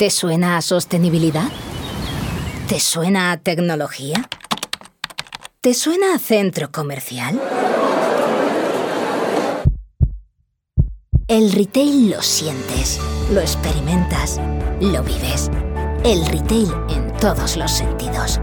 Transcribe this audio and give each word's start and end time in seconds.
¿Te 0.00 0.08
suena 0.08 0.56
a 0.56 0.62
sostenibilidad? 0.62 1.50
¿Te 2.68 2.80
suena 2.80 3.32
a 3.32 3.36
tecnología? 3.36 4.30
¿Te 5.60 5.74
suena 5.74 6.14
a 6.14 6.18
centro 6.18 6.72
comercial? 6.72 7.38
El 11.28 11.52
retail 11.52 12.12
lo 12.12 12.22
sientes, 12.22 12.98
lo 13.30 13.42
experimentas, 13.42 14.40
lo 14.80 15.02
vives. 15.02 15.50
El 16.02 16.24
retail 16.28 16.72
en 16.88 17.14
todos 17.18 17.58
los 17.58 17.70
sentidos. 17.70 18.40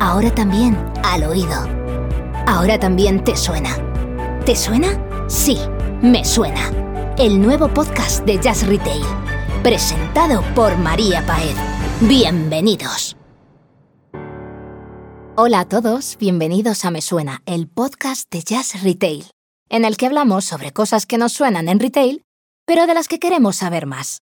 Ahora 0.00 0.34
también 0.34 0.74
al 1.02 1.24
oído. 1.24 1.68
Ahora 2.46 2.80
también 2.80 3.22
te 3.22 3.36
suena. 3.36 3.76
¿Te 4.46 4.56
suena? 4.56 4.88
Sí, 5.28 5.58
me 6.00 6.24
suena. 6.24 6.70
El 7.18 7.42
nuevo 7.42 7.68
podcast 7.68 8.24
de 8.24 8.38
Jazz 8.38 8.66
Retail, 8.66 9.04
presentado 9.64 10.42
por 10.54 10.76
María 10.76 11.24
Paez. 11.26 11.56
Bienvenidos. 12.02 13.16
Hola 15.36 15.60
a 15.60 15.64
todos, 15.66 16.18
bienvenidos 16.20 16.84
a 16.84 16.90
Me 16.90 17.00
Suena, 17.00 17.40
el 17.46 17.66
podcast 17.66 18.30
de 18.30 18.42
Jazz 18.42 18.82
Retail, 18.82 19.24
en 19.70 19.86
el 19.86 19.96
que 19.96 20.04
hablamos 20.04 20.44
sobre 20.44 20.72
cosas 20.72 21.06
que 21.06 21.16
nos 21.16 21.32
suenan 21.32 21.70
en 21.70 21.80
retail, 21.80 22.20
pero 22.66 22.86
de 22.86 22.92
las 22.92 23.08
que 23.08 23.18
queremos 23.18 23.56
saber 23.56 23.86
más. 23.86 24.18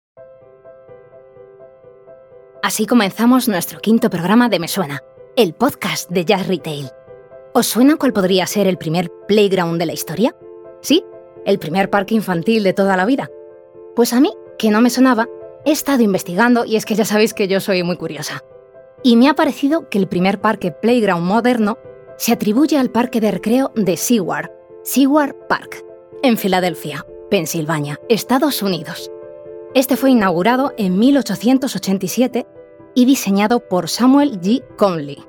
Así 2.61 2.87
comenzamos 2.87 3.47
nuestro 3.47 3.79
quinto 3.79 4.11
programa 4.11 4.49
de 4.49 4.59
Me 4.59 4.67
Suena, 4.67 5.05
el 5.37 5.55
podcast 5.55 6.11
de 6.11 6.25
Jazz 6.25 6.49
Retail. 6.49 6.91
¿Os 7.55 7.69
suena 7.69 7.95
cuál 7.95 8.13
podría 8.13 8.45
ser 8.49 8.67
el 8.67 8.77
primer 8.77 9.09
playground 9.29 9.79
de 9.79 9.87
la 9.87 9.93
historia? 9.93 10.35
¿Sí? 10.83 11.05
¿El 11.47 11.61
primer 11.61 11.91
parque 11.91 12.17
infantil 12.17 12.65
de 12.65 12.73
toda 12.73 12.97
la 12.97 13.07
vida? 13.07 13.31
Pues 13.95 14.13
a 14.13 14.21
mí, 14.21 14.33
que 14.59 14.71
no 14.71 14.81
me 14.81 14.91
sonaba, 14.91 15.29
he 15.65 15.73
estado 15.73 16.03
investigando 16.03 16.65
y 16.65 16.77
es 16.77 16.85
que 16.85 16.95
ya 16.95 17.05
sabéis 17.05 17.35
que 17.35 17.49
yo 17.49 17.61
soy 17.61 17.83
muy 17.83 17.97
curiosa. 17.97 18.43
Y 19.03 19.17
me 19.17 19.29
ha 19.29 19.35
parecido 19.35 19.89
que 19.89 19.99
el 19.99 20.09
primer 20.09 20.41
parque 20.41 20.73
playground 20.73 21.25
moderno 21.25 21.79
se 22.17 22.33
atribuye 22.33 22.77
al 22.77 22.91
parque 22.91 23.21
de 23.21 23.31
recreo 23.31 23.73
de 23.77 23.97
Seward, 23.97 24.51
Seward 24.83 25.35
Park, 25.49 25.85
en 26.23 26.37
Filadelfia, 26.37 27.07
Pensilvania, 27.31 28.01
Estados 28.09 28.63
Unidos. 28.63 29.11
Este 29.75 29.97
fue 29.97 30.11
inaugurado 30.11 30.73
en 30.79 30.99
1887 30.99 32.47
y 32.95 33.05
diseñado 33.05 33.61
por 33.61 33.89
Samuel 33.89 34.41
G. 34.41 34.65
Conley. 34.77 35.23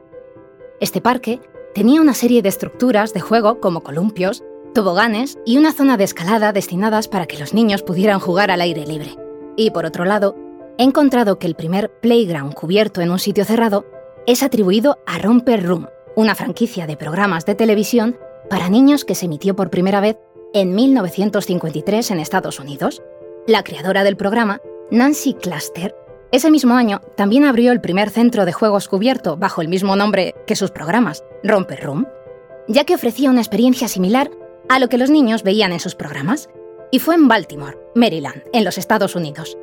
Este 0.80 1.02
parque 1.02 1.39
tenía 1.76 2.02
una 2.02 2.14
serie 2.14 2.42
de 2.42 2.50
estructuras 2.50 3.14
de 3.14 3.20
juego 3.20 3.59
como 3.59 3.84
columpios, 3.84 4.44
toboganes 4.73 5.38
y 5.45 5.58
una 5.58 5.73
zona 5.73 5.98
de 5.98 6.03
escalada 6.03 6.53
destinadas 6.53 7.08
para 7.08 7.25
que 7.25 7.38
los 7.38 7.53
niños 7.53 7.84
pudieran 7.84 8.20
jugar 8.20 8.52
al 8.52 8.62
aire 8.62 8.86
libre. 8.86 9.16
Y 9.56 9.72
por 9.72 9.86
otro 9.86 10.06
lado, 10.06 10.36
he 10.78 10.84
encontrado 10.84 11.39
que 11.39 11.48
el 11.48 11.56
primer 11.56 11.92
playground 12.00 12.53
cubierto 12.53 13.02
en 13.02 13.11
un 13.11 13.20
sitio 13.20 13.45
cerrado 13.45 13.86
es 14.28 14.44
atribuido 14.44 14.98
a 15.06 15.17
Romper 15.17 15.66
Room, 15.66 15.88
una 16.16 16.36
franquicia 16.36 16.88
de 16.88 16.98
programas 16.98 17.45
de 17.45 17.56
televisión 17.56 18.17
para 18.50 18.70
niños 18.70 19.06
que 19.06 19.16
se 19.16 19.26
emitió 19.26 19.56
por 19.56 19.70
primera 19.70 20.02
vez 20.02 20.17
en 20.53 20.73
1953 20.73 22.11
en 22.11 22.20
Estados 22.20 22.59
Unidos. 22.59 23.02
La 23.48 23.64
creadora 23.64 24.04
del 24.04 24.17
programa, 24.17 24.61
Nancy 24.92 25.33
Cluster, 25.33 25.95
ese 26.31 26.52
mismo 26.52 26.76
año 26.76 27.02
también 27.16 27.44
abrió 27.44 27.72
el 27.72 27.81
primer 27.81 28.11
centro 28.11 28.45
de 28.45 28.54
juegos 28.54 28.88
cubierto 28.88 29.36
bajo 29.36 29.61
el 29.61 29.67
mismo 29.67 29.95
nombre 29.95 30.36
que 30.45 30.56
sus 30.56 30.70
programas, 30.70 31.23
Romper 31.44 31.83
Room, 31.83 32.08
ya 32.67 32.83
que 32.83 32.94
ofrecía 32.94 33.31
una 33.31 33.42
experiencia 33.42 33.88
similar 33.88 34.30
a 34.70 34.80
lo 34.80 34.88
que 34.88 34.98
los 34.98 35.09
niños 35.09 35.44
veían 35.44 35.73
en 35.73 35.80
sus 35.80 35.95
programas, 35.95 36.50
y 36.92 37.00
fue 37.00 37.16
en 37.16 37.28
Baltimore, 37.28 37.78
Maryland, 37.95 38.44
en 38.53 38.64
los 38.64 38.78
Estados 38.78 39.16
Unidos. 39.16 39.58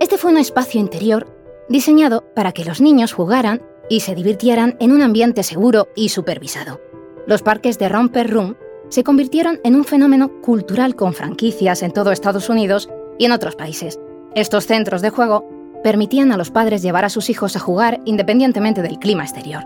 Este 0.00 0.16
fue 0.16 0.30
un 0.30 0.38
espacio 0.38 0.80
interior 0.80 1.26
diseñado 1.68 2.24
para 2.34 2.52
que 2.52 2.64
los 2.64 2.80
niños 2.80 3.12
jugaran 3.12 3.62
y 3.88 4.00
se 4.00 4.14
divirtieran 4.14 4.76
en 4.80 4.92
un 4.92 5.02
ambiente 5.02 5.42
seguro 5.42 5.88
y 5.96 6.10
supervisado. 6.10 6.80
Los 7.26 7.42
parques 7.42 7.78
de 7.78 7.88
Romper 7.88 8.30
Room 8.30 8.56
se 8.88 9.04
convirtieron 9.04 9.60
en 9.62 9.76
un 9.76 9.84
fenómeno 9.84 10.40
cultural 10.40 10.96
con 10.96 11.12
franquicias 11.12 11.82
en 11.82 11.92
todo 11.92 12.12
Estados 12.12 12.48
Unidos 12.48 12.88
y 13.18 13.24
en 13.24 13.32
otros 13.32 13.56
países. 13.56 13.98
Estos 14.34 14.66
centros 14.66 15.02
de 15.02 15.10
juego 15.10 15.48
permitían 15.82 16.32
a 16.32 16.36
los 16.36 16.50
padres 16.50 16.82
llevar 16.82 17.04
a 17.04 17.10
sus 17.10 17.30
hijos 17.30 17.56
a 17.56 17.60
jugar 17.60 18.00
independientemente 18.04 18.82
del 18.82 18.98
clima 18.98 19.24
exterior. 19.24 19.64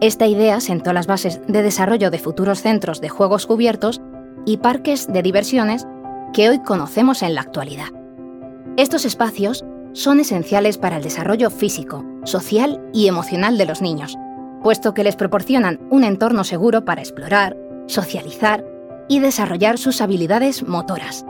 Esta 0.00 0.26
idea 0.26 0.60
sentó 0.60 0.92
las 0.92 1.06
bases 1.06 1.40
de 1.46 1.62
desarrollo 1.62 2.10
de 2.10 2.18
futuros 2.18 2.60
centros 2.62 3.00
de 3.00 3.08
juegos 3.08 3.46
cubiertos 3.46 4.00
y 4.44 4.58
parques 4.58 5.06
de 5.06 5.22
diversiones 5.22 5.86
que 6.32 6.48
hoy 6.48 6.60
conocemos 6.60 7.22
en 7.22 7.34
la 7.34 7.42
actualidad. 7.42 7.88
Estos 8.76 9.04
espacios 9.04 9.64
son 9.92 10.20
esenciales 10.20 10.78
para 10.78 10.96
el 10.96 11.02
desarrollo 11.02 11.50
físico, 11.50 12.04
social 12.24 12.82
y 12.92 13.06
emocional 13.06 13.58
de 13.58 13.66
los 13.66 13.82
niños, 13.82 14.16
puesto 14.62 14.94
que 14.94 15.04
les 15.04 15.16
proporcionan 15.16 15.80
un 15.90 16.04
entorno 16.04 16.44
seguro 16.44 16.84
para 16.84 17.02
explorar, 17.02 17.56
socializar 17.86 18.64
y 19.08 19.18
desarrollar 19.18 19.76
sus 19.76 20.00
habilidades 20.00 20.66
motoras, 20.66 21.26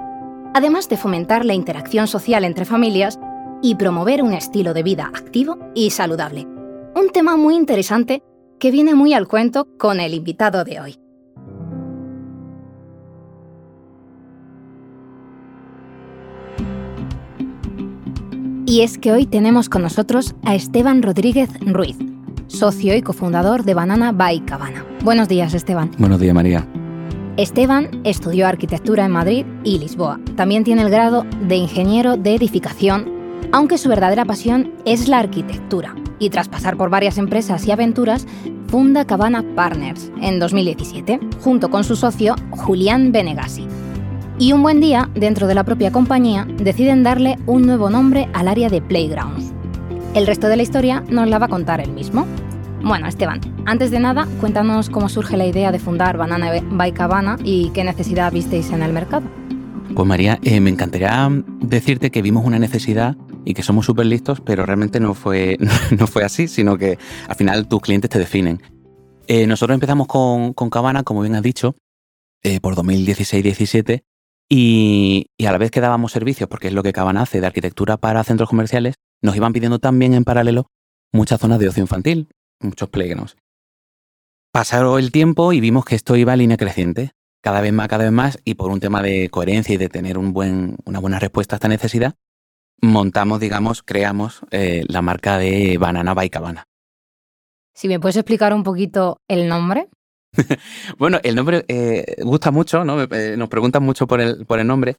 además 0.54 0.88
de 0.88 0.96
fomentar 0.96 1.44
la 1.44 1.54
interacción 1.54 2.06
social 2.06 2.44
entre 2.44 2.64
familias 2.64 3.18
y 3.62 3.74
promover 3.74 4.22
un 4.22 4.34
estilo 4.34 4.74
de 4.74 4.82
vida 4.82 5.10
activo 5.12 5.58
y 5.74 5.90
saludable. 5.90 6.46
Un 6.94 7.10
tema 7.12 7.36
muy 7.36 7.56
interesante 7.56 8.22
que 8.60 8.70
viene 8.70 8.94
muy 8.94 9.14
al 9.14 9.26
cuento 9.26 9.66
con 9.78 9.98
el 9.98 10.14
invitado 10.14 10.62
de 10.64 10.80
hoy. 10.80 11.01
Y 18.64 18.82
es 18.82 18.96
que 18.96 19.10
hoy 19.10 19.26
tenemos 19.26 19.68
con 19.68 19.82
nosotros 19.82 20.34
a 20.44 20.54
Esteban 20.54 21.02
Rodríguez 21.02 21.50
Ruiz, 21.60 21.96
socio 22.46 22.94
y 22.96 23.02
cofundador 23.02 23.64
de 23.64 23.74
Banana 23.74 24.12
by 24.12 24.44
Cabana. 24.44 24.84
Buenos 25.02 25.28
días, 25.28 25.52
Esteban. 25.52 25.90
Buenos 25.98 26.20
días, 26.20 26.32
María. 26.32 26.66
Esteban 27.36 28.02
estudió 28.04 28.46
arquitectura 28.46 29.04
en 29.04 29.10
Madrid 29.10 29.46
y 29.64 29.78
Lisboa. 29.78 30.20
También 30.36 30.62
tiene 30.62 30.82
el 30.82 30.90
grado 30.90 31.26
de 31.48 31.56
ingeniero 31.56 32.16
de 32.16 32.36
edificación, 32.36 33.10
aunque 33.52 33.78
su 33.78 33.88
verdadera 33.88 34.24
pasión 34.24 34.72
es 34.84 35.08
la 35.08 35.18
arquitectura. 35.18 35.96
Y 36.20 36.30
tras 36.30 36.48
pasar 36.48 36.76
por 36.76 36.88
varias 36.88 37.18
empresas 37.18 37.66
y 37.66 37.72
aventuras, 37.72 38.26
funda 38.68 39.04
Cabana 39.04 39.44
Partners 39.56 40.12
en 40.20 40.38
2017, 40.38 41.18
junto 41.40 41.68
con 41.68 41.82
su 41.82 41.96
socio 41.96 42.36
Julián 42.50 43.10
Benegasi. 43.10 43.66
Y 44.38 44.52
un 44.52 44.62
buen 44.62 44.80
día, 44.80 45.10
dentro 45.14 45.46
de 45.46 45.54
la 45.54 45.62
propia 45.62 45.92
compañía, 45.92 46.46
deciden 46.56 47.02
darle 47.02 47.38
un 47.46 47.66
nuevo 47.66 47.90
nombre 47.90 48.28
al 48.32 48.48
área 48.48 48.68
de 48.68 48.80
Playgrounds. 48.80 49.52
El 50.14 50.26
resto 50.26 50.48
de 50.48 50.56
la 50.56 50.62
historia 50.62 51.04
nos 51.08 51.28
la 51.28 51.38
va 51.38 51.46
a 51.46 51.48
contar 51.50 51.80
él 51.80 51.92
mismo. 51.92 52.26
Bueno, 52.82 53.06
Esteban, 53.06 53.40
antes 53.66 53.90
de 53.90 54.00
nada, 54.00 54.26
cuéntanos 54.40 54.90
cómo 54.90 55.08
surge 55.08 55.36
la 55.36 55.46
idea 55.46 55.70
de 55.70 55.78
fundar 55.78 56.16
Banana 56.16 56.50
by 56.70 56.92
Cabana 56.92 57.36
y 57.44 57.70
qué 57.70 57.84
necesidad 57.84 58.32
visteis 58.32 58.70
en 58.70 58.82
el 58.82 58.92
mercado. 58.92 59.26
Pues 59.94 60.08
María, 60.08 60.38
eh, 60.42 60.60
me 60.60 60.70
encantaría 60.70 61.30
decirte 61.60 62.10
que 62.10 62.22
vimos 62.22 62.44
una 62.44 62.58
necesidad 62.58 63.16
y 63.44 63.54
que 63.54 63.62
somos 63.62 63.86
súper 63.86 64.06
listos, 64.06 64.40
pero 64.40 64.64
realmente 64.64 64.98
no 64.98 65.14
fue, 65.14 65.58
no 65.98 66.06
fue 66.06 66.24
así, 66.24 66.48
sino 66.48 66.78
que 66.78 66.98
al 67.28 67.36
final 67.36 67.68
tus 67.68 67.82
clientes 67.82 68.10
te 68.10 68.18
definen. 68.18 68.62
Eh, 69.28 69.46
nosotros 69.46 69.74
empezamos 69.74 70.06
con, 70.06 70.54
con 70.54 70.70
Cabana, 70.70 71.04
como 71.04 71.20
bien 71.20 71.36
has 71.36 71.42
dicho, 71.42 71.76
eh, 72.42 72.58
por 72.60 72.74
2016-17 72.74 74.02
y, 74.54 75.30
a 75.46 75.50
la 75.50 75.56
vez 75.56 75.70
que 75.70 75.80
dábamos 75.80 76.12
servicios, 76.12 76.46
porque 76.46 76.68
es 76.68 76.74
lo 76.74 76.82
que 76.82 76.92
Cabana 76.92 77.22
hace 77.22 77.40
de 77.40 77.46
arquitectura 77.46 77.96
para 77.96 78.22
centros 78.22 78.50
comerciales, 78.50 78.96
nos 79.22 79.34
iban 79.34 79.54
pidiendo 79.54 79.78
también 79.78 80.12
en 80.12 80.24
paralelo 80.24 80.66
muchas 81.10 81.40
zonas 81.40 81.58
de 81.58 81.68
ocio 81.68 81.80
infantil, 81.80 82.28
muchos 82.60 82.90
playgrounds. 82.90 83.38
Pasaron 84.52 84.98
el 84.98 85.10
tiempo 85.10 85.54
y 85.54 85.60
vimos 85.60 85.86
que 85.86 85.94
esto 85.94 86.16
iba 86.16 86.34
a 86.34 86.36
línea 86.36 86.58
creciente, 86.58 87.12
cada 87.42 87.62
vez 87.62 87.72
más, 87.72 87.88
cada 87.88 88.04
vez 88.04 88.12
más, 88.12 88.40
y 88.44 88.52
por 88.52 88.70
un 88.70 88.80
tema 88.80 89.00
de 89.00 89.30
coherencia 89.30 89.74
y 89.74 89.78
de 89.78 89.88
tener 89.88 90.18
una 90.18 91.00
buena 91.00 91.18
respuesta 91.18 91.54
a 91.54 91.56
esta 91.56 91.68
necesidad, 91.68 92.16
montamos, 92.82 93.40
digamos, 93.40 93.82
creamos 93.82 94.42
eh, 94.50 94.84
la 94.86 95.00
marca 95.00 95.38
de 95.38 95.78
Banana 95.78 96.12
by 96.12 96.28
Cabana. 96.28 96.64
Si 97.74 97.88
me 97.88 97.98
puedes 97.98 98.16
explicar 98.16 98.52
un 98.52 98.64
poquito 98.64 99.16
el 99.28 99.48
nombre. 99.48 99.88
bueno, 100.98 101.20
el 101.22 101.34
nombre 101.34 101.64
eh, 101.68 102.16
gusta 102.22 102.50
mucho, 102.50 102.84
¿no? 102.84 103.02
Eh, 103.02 103.36
nos 103.36 103.48
preguntan 103.48 103.82
mucho 103.82 104.06
por 104.06 104.20
el, 104.20 104.46
por 104.46 104.58
el 104.58 104.66
nombre. 104.66 104.96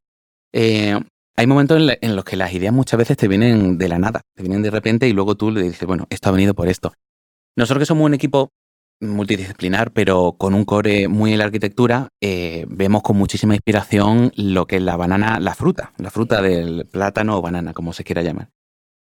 Eh, 0.51 0.99
hay 1.35 1.47
momentos 1.47 1.81
en, 2.01 2.15
los 2.15 2.25
que 2.25 2.37
las 2.37 2.53
ideas 2.53 2.73
muchas 2.73 2.97
veces 2.97 3.17
te 3.17 3.27
vienen 3.27 3.77
de 3.77 3.89
la 3.89 3.97
nada, 3.97 4.21
te 4.35 4.43
vienen 4.43 4.61
de 4.61 4.69
repente 4.69 5.07
y 5.07 5.13
luego 5.13 5.35
tú 5.35 5.49
le 5.49 5.63
dices, 5.63 5.87
bueno, 5.87 6.05
esto 6.09 6.29
ha 6.29 6.31
venido 6.31 6.53
por 6.53 6.67
esto. 6.67 6.93
Nosotros 7.55 7.81
que 7.81 7.85
somos 7.87 8.05
un 8.05 8.13
equipo 8.13 8.49
multidisciplinar, 9.01 9.91
pero 9.91 10.35
con 10.37 10.53
un 10.53 10.63
core 10.63 11.07
muy 11.07 11.33
en 11.33 11.39
la 11.39 11.45
arquitectura, 11.45 12.09
vemos 12.21 13.01
con 13.01 13.17
muchísima 13.17 13.55
inspiración 13.55 14.31
lo 14.35 14.65
que 14.67 14.77
es 14.77 14.81
la 14.83 14.95
banana, 14.95 15.39
la 15.39 15.55
fruta, 15.55 15.91
la 15.97 16.11
fruta 16.11 16.41
del 16.41 16.85
plátano 16.85 17.37
o 17.37 17.41
banana, 17.41 17.73
como 17.73 17.93
se 17.93 18.03
quiera 18.03 18.21
llamar. 18.21 18.49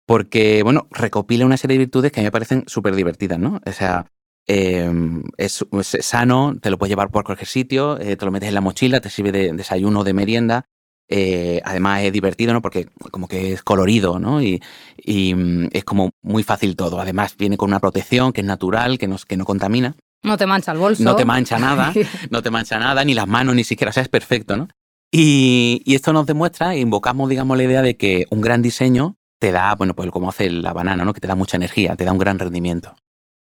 Porque, 0.06 0.62
bueno, 0.64 0.88
recopila 0.92 1.46
una 1.46 1.58
serie 1.58 1.76
de 1.76 1.86
virtudes 1.86 2.12
que 2.12 2.20
a 2.20 2.24
mí 2.24 2.28
me 2.28 2.32
parecen 2.32 2.64
súper 2.68 2.96
divertidas, 2.96 3.40
¿no? 3.40 3.60
O 3.66 3.72
sea, 3.72 4.06
Em, 4.48 5.24
es, 5.38 5.66
sano, 6.02 6.56
te 6.60 6.70
lo 6.70 6.78
puedes 6.78 6.92
llevar 6.92 7.10
por 7.12 7.24
cualquier 7.24 7.48
sitio, 7.48 8.00
eh, 8.00 8.16
te 8.16 8.26
lo 8.26 8.32
metes 8.32 8.50
en 8.50 8.56
la 8.56 8.62
mochila, 8.62 9.00
te 9.00 9.10
sirve 9.10 9.32
de 9.32 9.54
desayuno, 9.54 10.04
de 10.04 10.14
merienda. 10.14 10.66
Eh, 11.14 11.62
además 11.66 12.04
es 12.04 12.14
divertido, 12.14 12.54
¿no? 12.54 12.62
Porque 12.62 12.88
como 13.12 13.28
que 13.28 13.54
es 13.54 13.64
colorido, 13.64 14.18
¿no? 14.18 14.42
Y, 14.42 14.62
mm, 15.06 15.68
es 15.72 15.84
como 15.84 16.12
muy 16.22 16.44
fácil 16.44 16.76
todo. 16.76 17.02
Además 17.02 17.36
viene 17.38 17.58
con 17.58 17.70
una 17.70 17.80
protección 17.80 18.32
que 18.32 18.42
es 18.42 18.48
natural, 18.48 18.98
que 18.98 19.08
no, 19.08 19.18
que 19.28 19.38
no 19.38 19.46
contamina. 19.46 19.96
No 20.24 20.38
te 20.38 20.46
mancha 20.46 20.72
el 20.72 20.78
bolso. 20.78 21.04
No 21.04 21.16
te 21.16 21.26
mancha 21.26 21.60
nada, 21.60 21.94
no 22.30 22.42
te 22.42 22.50
mancha 22.50 22.80
nada, 22.80 23.04
ni 23.04 23.14
las 23.14 23.28
manos, 23.28 23.56
ni 23.56 23.64
siquiera. 23.64 23.90
O 23.90 23.94
sea, 23.94 24.04
es 24.04 24.10
perfecto, 24.10 24.56
¿no? 24.56 24.70
Y, 25.12 25.84
esto 25.88 26.14
nos 26.14 26.26
demuestra, 26.26 26.76
invocamos, 26.78 27.30
digamos, 27.30 27.58
la 27.58 27.64
idea 27.64 27.82
de 27.82 27.98
que 27.98 28.26
un 28.30 28.40
gran 28.40 28.62
diseño 28.62 29.18
te 29.40 29.52
da, 29.52 29.76
bueno, 29.76 29.94
pues 29.94 30.10
como 30.12 30.30
hace 30.30 30.50
la 30.50 30.72
banana, 30.72 31.04
¿no? 31.04 31.14
Que 31.14 31.20
te 31.20 31.28
da 31.28 31.36
mucha 31.36 31.58
energía, 31.58 31.96
te 31.98 32.06
da 32.06 32.14
un 32.14 32.20
gran 32.20 32.40
rendimiento. 32.40 32.96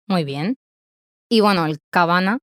Muy 0.07 0.25
bien. 0.25 0.57
Y 1.31 1.41
bueno, 1.41 1.67
el 1.67 1.79
cabana, 1.91 2.39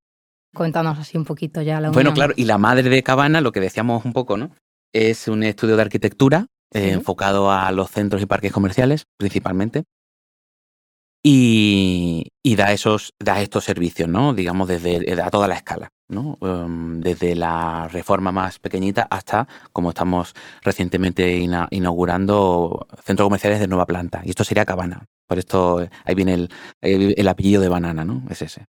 cuéntanos 0.54 1.00
así 1.00 1.18
un 1.18 1.26
poquito 1.26 1.62
ya 1.62 1.80
la 1.80 1.90
Bueno, 1.90 2.14
claro, 2.14 2.34
y 2.36 2.46
la 2.46 2.58
madre 2.58 2.90
de 2.90 3.04
cabana, 3.04 3.42
lo 3.42 3.52
que 3.52 3.60
decíamos 3.60 4.06
un 4.06 4.14
poco, 4.14 4.38
¿no? 4.38 4.52
Es 4.94 5.28
un 5.28 5.44
estudio 5.44 5.76
de 5.76 5.82
arquitectura 5.82 6.48
eh, 6.74 6.92
enfocado 6.92 7.52
a 7.52 7.72
los 7.72 7.90
centros 7.90 8.22
y 8.22 8.26
parques 8.26 8.52
comerciales, 8.52 9.06
principalmente. 9.18 9.84
Y, 11.28 12.32
da, 12.56 12.72
esos, 12.72 13.16
da 13.20 13.42
estos 13.42 13.64
servicios, 13.64 14.08
¿no? 14.08 14.36
Digamos, 14.36 14.68
desde 14.68 15.20
a 15.20 15.32
toda 15.32 15.48
la 15.48 15.56
escala. 15.56 15.90
¿no? 16.08 16.38
Em, 16.42 17.00
desde 17.02 17.36
la 17.36 17.88
reforma 17.88 18.32
más 18.32 18.60
pequeñita 18.60 19.08
hasta, 19.10 19.48
como 19.74 19.90
estamos 19.90 20.36
recientemente 20.62 21.38
inaugurando, 21.38 22.88
centros 23.04 23.26
comerciales 23.26 23.60
de 23.60 23.68
nueva 23.68 23.88
planta. 23.88 24.22
Y 24.24 24.30
esto 24.30 24.44
sería 24.44 24.66
Cabana. 24.66 25.06
Por 25.28 25.40
esto 25.40 25.88
ahí 26.04 26.14
viene 26.14 26.34
el, 26.34 26.50
el 27.18 27.28
apellido 27.28 27.62
de 27.62 27.70
banana, 27.70 28.06
¿no? 28.06 28.24
Es 28.30 28.44
ese. 28.44 28.66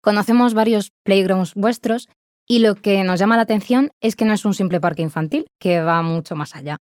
Conocemos 0.00 0.54
varios 0.54 0.92
playgrounds 1.04 1.54
vuestros 1.54 2.08
y 2.46 2.60
lo 2.60 2.76
que 2.76 3.04
nos 3.04 3.18
llama 3.18 3.36
la 3.36 3.42
atención 3.42 3.90
es 4.00 4.16
que 4.16 4.24
no 4.24 4.32
es 4.32 4.44
un 4.44 4.54
simple 4.54 4.80
parque 4.80 5.02
infantil, 5.02 5.46
que 5.58 5.80
va 5.80 6.02
mucho 6.02 6.34
más 6.36 6.54
allá. 6.56 6.78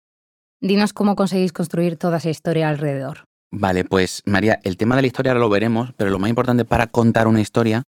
Dinos 0.60 0.94
cómo 0.94 1.16
conseguís 1.16 1.54
construir 1.54 1.98
toda 1.98 2.18
esa 2.18 2.30
historia 2.30 2.70
alrededor. 2.70 3.26
Vale, 3.52 3.84
pues 3.84 4.22
María, 4.26 4.60
el 4.64 4.78
tema 4.78 4.96
de 4.96 5.02
la 5.02 5.08
historia 5.08 5.34
lo 5.34 5.50
veremos, 5.50 5.92
pero 5.98 6.10
lo 6.10 6.20
más 6.20 6.30
importante 6.30 6.66
para 6.66 6.88
contar 6.88 7.28
una 7.28 7.42
historia 7.42 7.84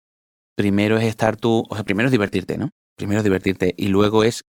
primero 0.56 0.98
es 0.98 1.06
estar 1.06 1.36
tú, 1.36 1.66
o 1.70 1.76
sea, 1.76 1.84
primero 1.84 2.08
es 2.08 2.12
divertirte, 2.12 2.58
¿no? 2.58 2.70
Primero 2.96 3.20
es 3.20 3.24
divertirte 3.24 3.74
y 3.78 3.88
luego 3.88 4.24
es 4.24 4.44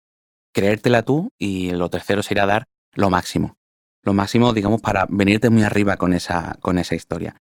creértela 0.52 1.02
tú 1.02 1.31
y 1.38 1.70
lo 1.70 1.88
tercero 1.88 2.22
sería 2.22 2.46
dar 2.46 2.67
lo 2.94 3.11
máximo. 3.11 3.56
Lo 4.02 4.12
máximo, 4.12 4.52
digamos, 4.52 4.81
para 4.81 5.06
venirte 5.08 5.50
muy 5.50 5.62
arriba 5.62 5.96
con 5.96 6.12
esa, 6.12 6.56
con 6.61 6.78
esa 6.78 6.94
historia. 6.94 7.37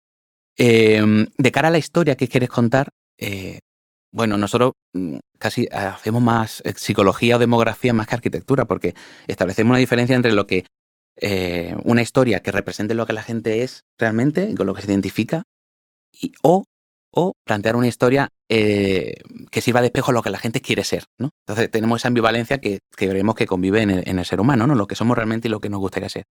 Em, 0.56 1.26
de 1.36 1.52
cara 1.52 1.68
a 1.68 1.70
la 1.70 1.78
historia 1.78 2.16
que 2.16 2.28
quieres 2.28 2.48
contar, 2.48 2.90
eh, 3.18 3.60
bueno, 4.12 4.38
nosotros 4.38 4.72
mm, 4.94 5.18
casi 5.38 5.68
hacemos 5.70 6.22
más 6.22 6.62
eh, 6.64 6.72
psicología 6.76 7.36
o 7.36 7.38
demografía 7.38 7.92
más 7.92 8.06
que 8.06 8.14
arquitectura, 8.14 8.64
porque 8.64 8.94
establecemos 9.26 9.70
una 9.70 9.78
diferencia 9.78 10.16
entre 10.16 10.32
lo 10.32 10.46
que 10.46 10.64
eh, 11.20 11.76
una 11.84 12.02
historia 12.02 12.40
que 12.40 12.52
represente 12.52 12.94
lo 12.94 13.06
que 13.06 13.12
la 13.12 13.22
gente 13.22 13.62
es 13.62 13.84
realmente, 13.98 14.54
con 14.54 14.66
lo 14.66 14.74
que 14.74 14.82
se 14.82 14.88
identifica, 14.88 15.42
y, 16.12 16.32
o 16.42 16.64
o 17.10 17.32
plantear 17.44 17.74
una 17.74 17.88
historia 17.88 18.28
que 18.48 19.60
sirva 19.60 19.80
de 19.80 19.86
espejo 19.86 20.10
a 20.10 20.14
lo 20.14 20.22
que 20.22 20.30
la 20.30 20.38
gente 20.38 20.60
quiere 20.60 20.84
ser. 20.84 21.04
¿no? 21.18 21.30
Entonces 21.46 21.70
tenemos 21.70 22.00
esa 22.00 22.08
ambivalencia 22.08 22.58
que, 22.58 22.80
que 22.96 23.08
creemos 23.08 23.34
que 23.34 23.46
convive 23.46 23.80
en 23.82 23.90
el, 24.18 24.24
ser 24.26 24.40
humano, 24.40 24.66
¿no? 24.66 24.74
lo 24.74 24.86
que 24.86 24.94
somos 24.94 25.16
realmente 25.16 25.48
y 25.48 25.50
lo 25.50 25.60
que 25.60 25.70
nos 25.70 25.80
gustaría 25.80 26.10
ser. 26.10 26.24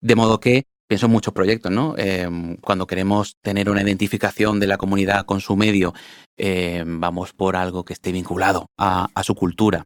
De 0.00 0.14
modo 0.14 0.40
que 0.40 0.64
pienso 0.90 1.06
en 1.06 1.12
muchos 1.12 1.32
proyectos, 1.32 1.70
¿no? 1.70 1.94
Em, 1.96 2.56
cuando 2.56 2.88
queremos 2.88 3.36
tener 3.42 3.70
una 3.70 3.80
identificación 3.80 4.58
de 4.58 4.66
la 4.66 4.76
comunidad 4.76 5.24
con 5.24 5.40
su 5.40 5.54
medio, 5.54 5.94
em, 6.36 6.98
vamos 6.98 7.32
por 7.32 7.54
algo 7.54 7.84
que 7.84 7.92
esté 7.92 8.10
vinculado 8.10 8.66
a, 8.76 9.08
su 9.22 9.36
cultura 9.36 9.84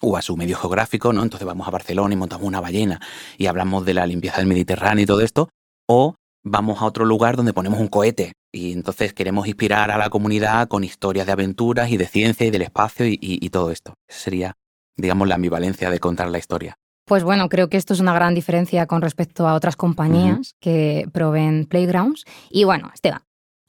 o 0.00 0.16
a 0.16 0.22
su 0.22 0.36
medio 0.36 0.56
geográfico, 0.56 1.12
¿no? 1.12 1.22
Entonces 1.22 1.46
vamos 1.46 1.68
a 1.68 1.70
Barcelona 1.70 2.14
y 2.14 2.16
montamos 2.16 2.48
una 2.48 2.60
ballena 2.60 3.00
y 3.38 3.46
hablamos 3.46 3.84
de 3.84 3.94
la 3.94 4.08
limpieza 4.08 4.38
del 4.38 4.48
Mediterráneo 4.48 5.04
y 5.04 5.06
todo 5.06 5.20
esto, 5.20 5.50
o 5.88 6.16
vamos 6.42 6.82
a 6.82 6.86
otro 6.86 7.04
lugar 7.04 7.36
donde 7.36 7.52
ponemos 7.52 7.78
un 7.78 7.86
cohete 7.86 8.32
y 8.52 8.72
entonces 8.72 9.14
queremos 9.14 9.46
inspirar 9.46 9.92
a 9.92 9.98
la 9.98 10.10
comunidad 10.10 10.66
con 10.66 10.82
historias 10.82 11.26
de 11.26 11.32
aventuras 11.32 11.92
y 11.92 11.96
de 11.96 12.08
ciencia 12.08 12.44
y 12.44 12.50
del 12.50 12.62
espacio 12.62 13.06
y, 13.06 13.48
todo 13.50 13.70
esto. 13.70 13.94
Esa 14.08 14.18
sería, 14.18 14.54
digamos, 14.96 15.28
la 15.28 15.36
ambivalencia 15.36 15.90
de 15.90 16.00
contar 16.00 16.28
la 16.28 16.38
historia. 16.38 16.76
Pues 17.04 17.22
bueno, 17.22 17.48
creo 17.48 17.68
que 17.68 17.76
esto 17.76 17.92
es 17.92 18.00
una 18.00 18.14
gran 18.14 18.34
diferencia 18.34 18.86
con 18.86 19.02
respecto 19.02 19.46
a 19.46 19.54
otras 19.54 19.76
compañías 19.76 20.54
que 20.60 21.06
proveen 21.12 21.66
playgrounds. 21.66 22.24
Y 22.50 22.64
bueno, 22.64 22.90
Esteban, 22.94 23.20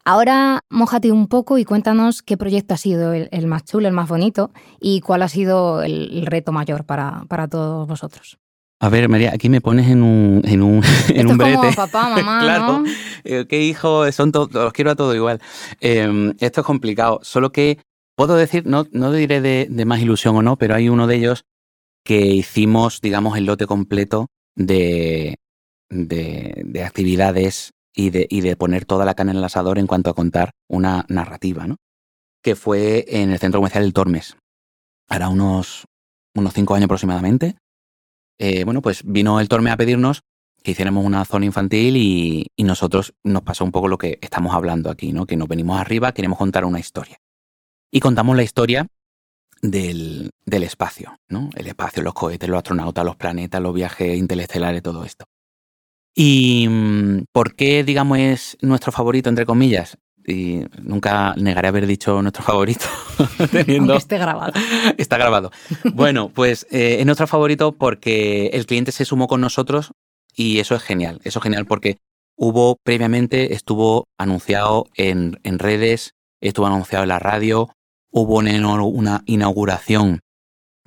ahora 0.06 0.62
mojate 0.70 1.12
un 1.12 1.28
poco 1.28 1.58
y 1.58 1.66
cuéntanos 1.66 2.22
qué 2.22 2.38
proyecto 2.38 2.74
ha 2.74 2.78
sido 2.78 3.14
el, 3.14 3.48
más 3.48 3.66
chulo, 3.66 3.88
el 3.88 3.94
más 3.94 4.08
bonito 4.08 4.52
y 4.80 5.02
cuál 5.02 5.22
ha 5.22 5.28
sido 5.28 5.84
el, 5.84 6.26
reto 6.26 6.54
mayor 6.54 6.86
para, 6.86 7.26
para 7.28 7.48
todos 7.50 7.88
vosotros. 7.88 8.38
A 8.80 8.90
ver, 8.90 9.08
María, 9.10 9.32
aquí 9.34 9.50
me 9.50 9.62
pones 9.62 9.88
en 9.90 10.04
un, 10.04 10.42
en 10.46 10.62
un, 10.62 10.84
en 11.10 11.28
un 11.28 11.38
brete. 11.38 11.56
Como 11.56 11.72
papá, 11.74 12.10
mamá, 12.16 12.40
claro. 12.42 12.84
Eh, 13.24 13.46
¿Qué 13.50 13.62
hijo? 13.62 14.10
Son 14.12 14.32
todos, 14.32 14.54
los 14.54 14.74
quiero 14.74 14.92
a 14.92 14.96
todos 14.96 15.16
igual. 15.16 15.42
Em, 15.80 16.34
esto 16.40 16.62
es 16.62 16.68
complicado. 16.68 17.20
Solo 17.24 17.52
que 17.52 17.80
puedo 18.16 18.36
decir, 18.36 18.66
no, 18.66 18.86
no 18.92 19.12
diré 19.12 19.42
de, 19.42 19.86
más 19.86 20.02
ilusión 20.02 20.36
o 20.36 20.42
no, 20.42 20.58
pero 20.58 20.76
hay 20.76 20.90
uno 20.90 21.08
de 21.08 21.16
ellos 21.16 21.46
que 22.06 22.28
hicimos, 22.28 23.02
digamos, 23.02 23.38
el 23.38 23.46
lote 23.46 23.66
completo 23.66 24.28
de, 24.56 25.36
de, 25.90 26.84
actividades 26.86 27.72
y 27.94 28.12
de, 28.12 28.28
y 28.30 28.40
de 28.40 28.56
poner 28.56 28.86
toda 28.86 29.04
la 29.04 29.16
cana 29.16 29.32
en 29.32 29.38
el 29.38 29.44
asador 29.44 29.78
en 29.80 29.88
cuanto 29.88 30.10
a 30.10 30.14
contar 30.14 30.52
una 30.70 31.06
narrativa, 31.10 31.68
¿no? 31.68 31.76
Que 32.42 32.56
fue 32.56 33.06
en 33.10 33.32
el 33.32 33.40
centro 33.40 33.60
comercial 33.60 33.84
del 33.84 33.94
Tormes. 33.94 34.38
Hará 35.10 35.28
unos, 35.28 35.86
unos 36.34 36.54
cinco 36.54 36.76
años 36.76 36.86
aproximadamente 36.86 37.58
eh, 38.38 38.66
bueno, 38.66 38.82
pues 38.82 39.04
vino 39.06 39.40
el 39.40 39.48
Torme 39.48 39.72
a 39.72 39.78
pedirnos 39.78 40.22
que 40.62 40.72
hiciéramos 40.72 41.06
una 41.06 41.24
zona 41.26 41.46
infantil 41.46 41.96
y, 41.96 42.48
nosotros 42.58 43.14
nos 43.24 43.44
pasó 43.44 43.64
un 43.64 43.72
poco 43.72 43.88
lo 43.88 44.00
que 44.00 44.18
estamos 44.22 44.56
hablando 44.56 44.90
aquí, 44.90 45.14
¿no? 45.14 45.28
Que 45.28 45.38
nos 45.38 45.48
venimos 45.48 45.80
arriba, 45.80 46.14
queremos 46.14 46.40
contar 46.40 46.66
una 46.66 46.80
historia. 46.80 47.18
Y 47.92 48.00
contamos 48.00 48.36
la 48.36 48.42
historia 48.42 48.88
del, 49.62 50.32
del 50.46 50.64
espacio, 50.64 51.18
¿no? 51.30 51.50
El 51.56 51.68
espacio, 51.68 52.04
los 52.04 52.14
cohetes, 52.14 52.50
los 52.50 52.58
astronautas, 52.58 53.06
los 53.06 53.16
planetas, 53.16 53.62
los 53.62 53.74
viajes 53.74 54.18
interestelares, 54.18 54.82
todo 54.82 55.04
esto. 55.04 55.26
¿Y 56.14 56.68
mm, 56.70 57.26
por 57.32 57.56
qué, 57.56 57.84
digamos, 57.84 58.18
es 58.20 58.58
nuestro 58.62 58.92
favorito, 58.92 59.30
entre 59.30 59.46
comillas? 59.46 59.98
y 60.28 60.62
nunca 60.82 61.36
negaré 61.38 61.68
haber 61.68 61.88
dicho 61.88 62.22
nuestro 62.22 62.44
favorito. 62.44 62.86
teniendo... 63.52 63.96
esté 63.96 64.18
grabado. 64.18 64.54
Está 64.98 65.18
grabado. 65.18 65.52
Bueno, 65.94 66.30
pues 66.30 66.66
eh, 66.72 66.98
es 67.00 67.06
nuestro 67.06 67.28
favorito 67.28 67.74
porque 67.74 68.48
el 68.48 68.66
cliente 68.66 68.92
se 68.92 69.06
sumó 69.06 69.28
con 69.28 69.42
nosotros 69.42 69.92
y 70.34 70.60
eso 70.60 70.76
es 70.76 70.84
genial. 70.84 71.22
Eso 71.24 71.40
es 71.40 71.44
genial 71.44 71.66
porque 71.66 71.98
hubo 72.36 72.78
previamente, 72.84 73.54
estuvo 73.54 74.08
anunciado 74.18 74.88
en, 74.96 75.40
en 75.44 75.60
redes, 75.60 76.16
estuvo 76.42 76.66
anunciado 76.66 77.04
en 77.04 77.10
la 77.10 77.20
radio, 77.20 77.70
hubo 78.16 78.36
una, 78.38 79.24
inauguración 79.26 80.22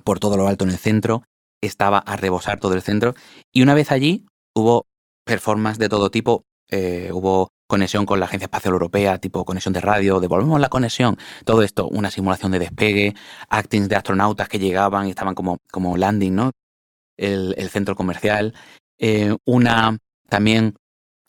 por 0.03 0.19
todo 0.19 0.35
lo 0.35 0.47
alto 0.47 0.65
en 0.65 0.71
el 0.71 0.77
centro, 0.77 1.23
estaba 1.61 1.99
a 1.99 2.15
rebosar 2.15 2.59
todo 2.59 2.73
el 2.73 2.81
centro 2.81 3.13
y 3.53 3.61
una 3.61 3.75
vez 3.75 3.91
allí 3.91 4.25
hubo 4.55 4.87
performance 5.25 5.77
de 5.77 5.89
todo 5.89 6.09
tipo, 6.09 6.45
eh, 6.71 7.11
hubo 7.13 7.49
conexión 7.67 8.07
con 8.07 8.19
la 8.19 8.25
Agencia 8.25 8.45
Espacial 8.45 8.73
Europea, 8.73 9.19
tipo 9.19 9.45
conexión 9.45 9.73
de 9.73 9.81
radio, 9.81 10.19
devolvemos 10.19 10.59
la 10.59 10.69
conexión, 10.69 11.17
todo 11.45 11.61
esto, 11.61 11.87
una 11.87 12.09
simulación 12.09 12.51
de 12.51 12.57
despegue, 12.57 13.13
actings 13.47 13.89
de 13.89 13.95
astronautas 13.95 14.49
que 14.49 14.57
llegaban 14.57 15.05
y 15.05 15.11
estaban 15.11 15.35
como, 15.35 15.59
como 15.69 15.97
landing, 15.97 16.33
¿no? 16.33 16.51
El, 17.15 17.69
centro 17.69 17.95
comercial, 17.95 18.55
eh, 18.97 19.35
una 19.45 19.99
también 20.29 20.73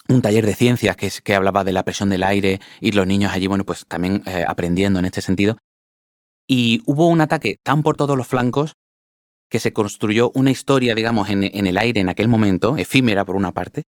un 0.08 0.22
taller 0.22 0.46
de 0.46 0.54
ciencias 0.54 0.96
que, 0.96 1.10
que 1.22 1.34
hablaba 1.34 1.62
de 1.62 1.72
la 1.72 1.84
presión 1.84 2.08
del 2.08 2.22
aire 2.22 2.58
y 2.80 2.92
los 2.92 3.06
niños 3.06 3.32
allí, 3.32 3.48
bueno, 3.48 3.64
pues 3.64 3.84
también 3.86 4.22
eh, 4.24 4.44
aprendiendo 4.48 4.98
en 4.98 5.04
este 5.04 5.20
sentido. 5.20 5.58
Y 6.50 6.82
hubo 6.86 7.06
un 7.06 7.20
ataque 7.20 7.58
tan 7.62 7.82
por 7.82 7.96
todos 7.96 8.16
los 8.16 8.26
flancos 8.26 8.74
que 9.48 9.60
se 9.60 9.72
construyó 9.72 10.32
una 10.34 10.50
historia, 10.50 10.94
digamos, 10.94 11.28
en, 11.28 11.44
en 11.44 11.66
el 11.66 11.78
aire 11.78 12.00
en 12.00 12.08
aquel 12.08 12.28
momento, 12.28 12.76
efímera 12.76 13.24
por 13.24 13.36
una 13.36 13.52
parte, 13.52 13.84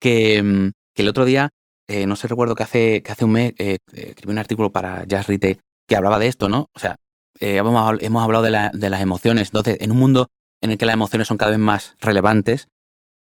que, 0.00 0.42
mm, 0.42 0.70
el 0.96 1.08
otro 1.08 1.24
día 1.24 1.50
eh, 1.88 2.06
no 2.06 2.16
sé, 2.16 2.28
recuerdo 2.28 2.54
que 2.54 2.62
hace, 2.62 3.02
que 3.02 3.12
hace 3.12 3.24
un 3.24 3.32
mes 3.32 3.52
eh, 3.58 3.78
escribí 3.92 4.32
un 4.32 4.38
artículo 4.38 4.70
para 4.70 5.04
Jazz 5.04 5.26
Rite 5.26 5.58
que 5.86 5.96
hablaba 5.96 6.18
de 6.18 6.28
esto, 6.28 6.48
¿no? 6.48 6.70
O 6.74 6.78
sea, 6.78 6.96
eh, 7.40 7.56
hemos, 7.56 8.02
hemos, 8.02 8.22
hablado 8.22 8.44
de, 8.44 8.50
las 8.50 9.00
emociones. 9.00 9.48
Entonces, 9.48 9.78
en 9.80 9.90
un 9.90 9.98
mundo 9.98 10.28
en 10.60 10.70
el 10.70 10.78
que 10.78 10.86
las 10.86 10.94
emociones 10.94 11.28
son 11.28 11.38
cada 11.38 11.50
vez 11.50 11.60
más 11.60 11.96
relevantes 12.00 12.68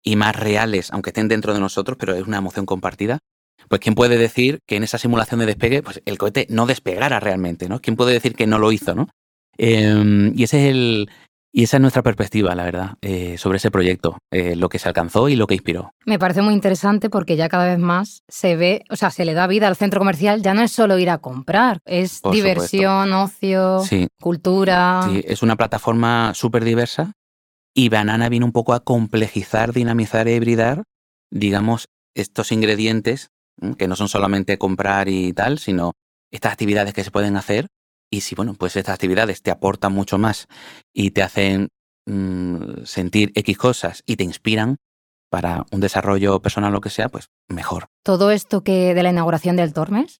y 0.04 0.16
más 0.16 0.36
reales, 0.36 0.92
aunque 0.92 1.10
estén 1.10 1.28
dentro 1.28 1.54
de 1.54 1.60
nosotros, 1.60 1.98
pero 2.00 2.16
es 2.16 2.26
una 2.26 2.38
emoción 2.38 2.66
compartida, 2.66 3.20
pues 3.70 3.82
¿quién 3.82 3.96
puede 3.96 4.18
decir 4.18 4.60
que 4.68 4.76
en 4.76 4.84
esa 4.84 4.98
simulación 4.98 5.40
de 5.40 5.46
despegue, 5.46 5.84
pues 5.84 6.02
el 6.06 6.18
cohete 6.18 6.48
no 6.50 6.66
despegara 6.66 7.20
realmente, 7.20 7.70
¿no? 7.70 7.80
¿Quién 7.80 7.96
puede 7.96 8.14
decir 8.14 8.36
que 8.36 8.48
no 8.48 8.60
lo 8.60 8.72
hizo, 8.72 8.96
¿no? 8.96 9.08
Em, 9.58 10.34
y 10.36 10.44
ese 10.44 10.66
es 10.66 10.72
el, 10.72 11.10
y 11.58 11.64
esa 11.64 11.78
es 11.78 11.82
nuestra 11.82 12.04
perspectiva, 12.04 12.54
la 12.54 12.66
verdad, 12.66 12.96
eh, 13.02 13.38
sobre 13.38 13.60
ese 13.60 13.72
proyecto, 13.72 14.18
eh, 14.30 14.58
lo 14.58 14.68
que 14.68 14.78
se 14.78 14.90
alcanzó 14.90 15.30
y 15.30 15.38
lo 15.38 15.48
que 15.48 15.54
inspiró. 15.54 15.92
Me 16.06 16.20
parece 16.20 16.42
muy 16.42 16.54
interesante 16.54 17.10
porque 17.10 17.38
ya 17.38 17.48
cada 17.48 17.66
vez 17.66 17.80
más 17.80 18.24
se 18.28 18.58
ve, 18.58 18.84
o 18.90 18.98
sea, 18.98 19.10
se 19.10 19.24
le 19.24 19.34
da 19.34 19.48
vida 19.48 19.70
al 19.70 19.78
centro 19.78 20.02
comercial, 20.02 20.42
ya 20.42 20.54
no 20.54 20.62
es 20.62 20.74
solo 20.74 21.00
ir 21.00 21.10
a 21.10 21.20
comprar, 21.20 21.80
es 21.86 22.22
diversión, 22.30 23.14
ocio, 23.14 23.82
cultura. 24.20 25.08
Sí, 25.10 25.24
es 25.26 25.44
una 25.44 25.56
plataforma 25.56 26.34
súper 26.34 26.66
diversa 26.66 27.14
Y 27.74 27.88
Banana 27.88 28.28
viene 28.28 28.46
un 28.46 28.52
poco 28.52 28.74
a 28.74 28.82
complejizar, 28.82 29.72
dinamizar 29.72 30.28
e 30.28 30.36
hibridar, 30.36 30.84
digamos, 31.32 31.88
estos 32.16 32.52
ingredientes, 32.52 33.30
que 33.78 33.88
no 33.88 33.96
son 33.96 34.10
solamente 34.10 34.58
comprar 34.58 35.10
y 35.10 35.34
tal, 35.34 35.60
sino 35.60 35.94
estas 36.32 36.52
actividades 36.52 36.94
que 36.94 37.04
se 37.04 37.12
pueden 37.12 37.38
hacer. 37.38 37.68
Y 38.12 38.22
si, 38.22 38.36
bueno, 38.36 38.54
pues 38.54 38.76
estas 38.76 38.94
actividades 38.94 39.42
te 39.42 39.52
aportan 39.52 39.94
mucho 39.94 40.18
más 40.18 40.48
y 40.94 41.12
te 41.12 41.24
hacen 41.24 41.70
mm, 42.06 42.84
sentir 42.84 43.32
X 43.36 43.58
cosas 43.58 44.04
y 44.06 44.16
te 44.16 44.24
inspiran 44.24 44.78
para 45.30 45.66
un 45.72 45.80
desarrollo 45.80 46.42
personal 46.42 46.72
lo 46.72 46.82
que 46.82 46.90
sea, 46.90 47.10
pues 47.10 47.30
mejor. 47.50 47.88
Todo 48.04 48.32
esto 48.32 48.64
que 48.64 48.94
de 48.94 49.04
la 49.04 49.10
inauguración 49.10 49.56
del 49.56 49.74
Tormes, 49.74 50.20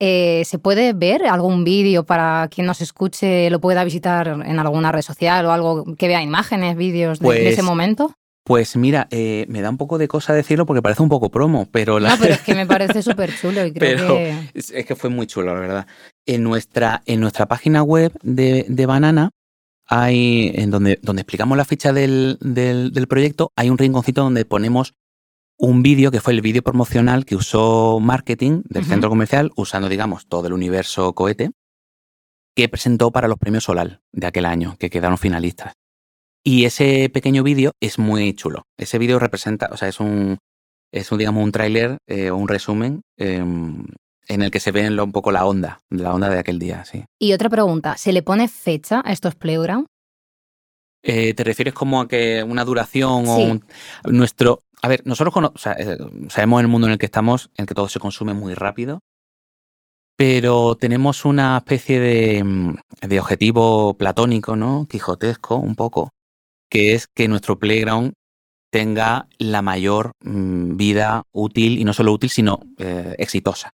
eh, 0.00 0.44
¿Se 0.44 0.60
puede 0.60 0.92
ver 0.92 1.26
algún 1.26 1.64
vídeo 1.64 2.06
para 2.06 2.46
quien 2.48 2.68
nos 2.68 2.80
escuche, 2.80 3.50
lo 3.50 3.60
pueda 3.60 3.82
visitar 3.82 4.28
en 4.28 4.58
alguna 4.60 4.92
red 4.92 5.02
social 5.02 5.44
o 5.46 5.52
algo 5.52 5.96
que 5.96 6.06
vea 6.06 6.22
imágenes, 6.22 6.76
vídeos 6.76 7.18
de, 7.18 7.48
ese 7.48 7.56
pues 7.56 7.64
momento? 7.64 8.14
Pues 8.48 8.76
mira, 8.76 9.08
eh, 9.10 9.44
me 9.50 9.60
da 9.60 9.68
un 9.68 9.76
poco 9.76 9.98
de 9.98 10.08
cosa 10.08 10.32
decirlo 10.32 10.64
porque 10.64 10.80
parece 10.80 11.02
un 11.02 11.10
poco 11.10 11.28
promo, 11.30 11.68
pero 11.70 12.00
la... 12.00 12.08
No, 12.08 12.16
pero 12.18 12.32
es 12.32 12.40
que 12.40 12.54
me 12.54 12.64
parece 12.66 13.02
súper 13.02 13.30
chulo 13.38 13.66
y 13.66 13.74
creo 13.74 14.08
que... 14.08 14.50
Es, 14.54 14.72
que 14.86 14.96
fue 14.96 15.10
muy 15.10 15.26
chulo, 15.26 15.52
la 15.52 15.60
verdad. 15.60 15.86
En 16.24 16.44
nuestra, 16.44 17.02
en 17.04 17.20
nuestra 17.20 17.44
página 17.44 17.82
web 17.82 18.10
de, 18.22 18.64
de 18.66 18.86
Banana, 18.86 19.32
hay, 19.84 20.50
en 20.54 20.70
donde, 20.70 20.98
donde 21.02 21.20
explicamos 21.20 21.58
la 21.58 21.66
ficha 21.66 21.92
del, 21.92 22.38
del, 22.40 22.90
del 22.92 23.06
proyecto, 23.06 23.52
hay 23.54 23.68
un 23.68 23.76
rinconcito 23.76 24.22
donde 24.22 24.46
ponemos 24.46 24.94
un 25.58 25.82
vídeo 25.82 26.10
que 26.10 26.22
fue 26.22 26.32
el 26.32 26.40
vídeo 26.40 26.62
promocional 26.62 27.26
que 27.26 27.36
usó 27.36 28.00
marketing 28.00 28.62
del 28.64 28.86
centro 28.86 29.10
comercial, 29.10 29.52
usando, 29.56 29.90
digamos, 29.90 30.26
todo 30.26 30.46
el 30.46 30.54
universo 30.54 31.12
cohete, 31.12 31.50
que 32.56 32.70
presentó 32.70 33.10
para 33.10 33.28
los 33.28 33.36
premios 33.36 33.64
Solal 33.64 34.00
de 34.10 34.26
aquel 34.26 34.46
año, 34.46 34.76
que 34.78 34.88
quedaron 34.88 35.18
finalistas. 35.18 35.74
Y 36.44 36.64
ese 36.64 37.10
pequeño 37.10 37.42
vídeo 37.42 37.72
es 37.80 37.98
muy 37.98 38.32
chulo. 38.34 38.62
Ese 38.78 38.98
vídeo 38.98 39.18
representa, 39.18 39.68
o 39.72 39.76
sea, 39.76 39.88
es 39.88 40.00
un, 40.00 40.38
es 40.92 41.12
un 41.12 41.18
digamos, 41.18 41.44
un 41.44 41.52
tráiler 41.52 41.98
o 42.08 42.36
un 42.36 42.48
resumen 42.48 43.02
em, 43.16 43.84
en 44.28 44.42
el 44.42 44.50
que 44.50 44.60
se 44.60 44.72
ve 44.72 44.88
un 44.88 45.12
poco 45.12 45.32
la 45.32 45.46
onda, 45.46 45.80
la 45.90 46.14
onda 46.14 46.28
de 46.28 46.38
aquel 46.38 46.58
día, 46.58 46.84
sí. 46.84 47.04
Y 47.18 47.32
otra 47.32 47.48
pregunta, 47.48 47.96
¿se 47.96 48.12
le 48.12 48.22
pone 48.22 48.48
fecha 48.48 49.02
a 49.04 49.12
estos 49.12 49.34
Playground? 49.34 49.86
Eh, 51.02 51.34
¿Te 51.34 51.44
refieres 51.44 51.74
como 51.74 52.00
a 52.00 52.08
que 52.08 52.42
una 52.42 52.64
duración 52.64 53.24
o 53.26 53.60
nuestro 54.10 54.60
a 54.82 54.88
ver, 54.88 55.02
nosotros 55.04 55.34
eh, 55.76 55.98
sabemos 56.28 56.60
el 56.60 56.68
mundo 56.68 56.86
en 56.86 56.92
el 56.92 56.98
que 56.98 57.06
estamos, 57.06 57.50
en 57.56 57.66
que 57.66 57.74
todo 57.74 57.88
se 57.88 57.98
consume 57.98 58.34
muy 58.34 58.54
rápido, 58.54 59.00
pero 60.16 60.76
tenemos 60.76 61.24
una 61.24 61.56
especie 61.56 62.00
de, 62.00 62.44
mm, 62.44 62.74
de 63.02 63.20
objetivo 63.20 63.94
platónico, 63.94 64.56
¿no? 64.56 64.86
Quijotesco, 64.88 65.56
un 65.56 65.74
poco, 65.74 66.10
que 66.70 66.94
es 66.94 67.06
que 67.06 67.28
nuestro 67.28 67.58
playground 67.58 68.12
tenga 68.70 69.28
la 69.38 69.62
mayor 69.62 70.12
mm, 70.22 70.76
vida 70.76 71.22
útil, 71.32 71.78
y 71.78 71.84
no 71.84 71.92
solo 71.92 72.12
útil, 72.12 72.30
sino 72.30 72.60
eh, 72.78 73.14
exitosa 73.18 73.72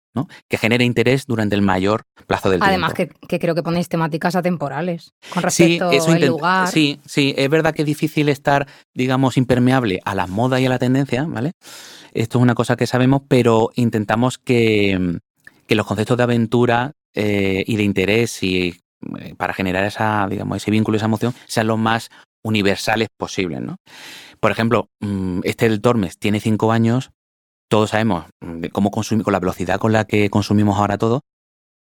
que 0.47 0.57
genere 0.57 0.85
interés 0.85 1.25
durante 1.25 1.55
el 1.55 1.61
mayor 1.61 2.03
plazo 2.27 2.49
del 2.49 2.61
Además, 2.61 2.93
tiempo. 2.93 3.13
Además, 3.13 3.27
que, 3.29 3.39
creo 3.39 3.55
que 3.55 3.63
ponéis 3.63 3.89
temáticas 3.89 4.35
atemporales 4.35 5.13
con 5.33 5.43
respecto 5.43 5.89
al 5.89 6.25
lugar. 6.25 6.67
Sí, 6.67 6.99
sí, 7.05 7.33
es 7.37 7.49
verdad 7.49 7.73
que 7.73 7.83
es 7.83 7.85
difícil 7.85 8.29
estar, 8.29 8.67
digamos, 8.93 9.37
impermeable 9.37 10.01
a 10.05 10.15
la 10.15 10.27
moda 10.27 10.59
y 10.59 10.65
a 10.65 10.69
la 10.69 10.79
tendencia, 10.79 11.25
¿vale? 11.27 11.51
Esto 12.13 12.39
es 12.39 12.41
una 12.41 12.55
cosa 12.55 12.75
que 12.75 12.87
sabemos, 12.87 13.21
pero 13.27 13.69
intentamos 13.75 14.37
que, 14.37 15.19
los 15.67 15.85
conceptos 15.85 16.17
de 16.17 16.23
aventura 16.23 16.93
eh, 17.13 17.63
y 17.67 17.75
de 17.75 17.83
interés 17.83 18.41
y 18.41 18.75
eh, 19.19 19.35
para 19.37 19.53
generar 19.53 19.85
esa, 19.85 20.27
digamos, 20.29 20.57
ese 20.57 20.71
vínculo, 20.71 20.97
esa 20.97 21.05
emoción, 21.05 21.33
sean 21.45 21.67
los 21.67 21.77
más 21.77 22.09
universales 22.43 23.09
posibles, 23.17 23.61
¿no? 23.61 23.77
Por 24.39 24.51
ejemplo, 24.51 24.89
mm, 25.01 25.41
este 25.43 25.69
del 25.69 25.81
Tormes 25.81 26.17
tiene 26.17 26.39
cinco 26.39 26.71
años, 26.71 27.11
todos 27.69 27.91
sabemos 27.91 28.25
cómo 28.71 28.91
consumir, 28.91 29.23
con 29.23 29.33
la 29.33 29.39
velocidad 29.39 29.79
con 29.79 29.91
la 29.91 30.05
que 30.05 30.29
consumimos 30.29 30.77
ahora 30.77 30.97
todo, 30.97 31.21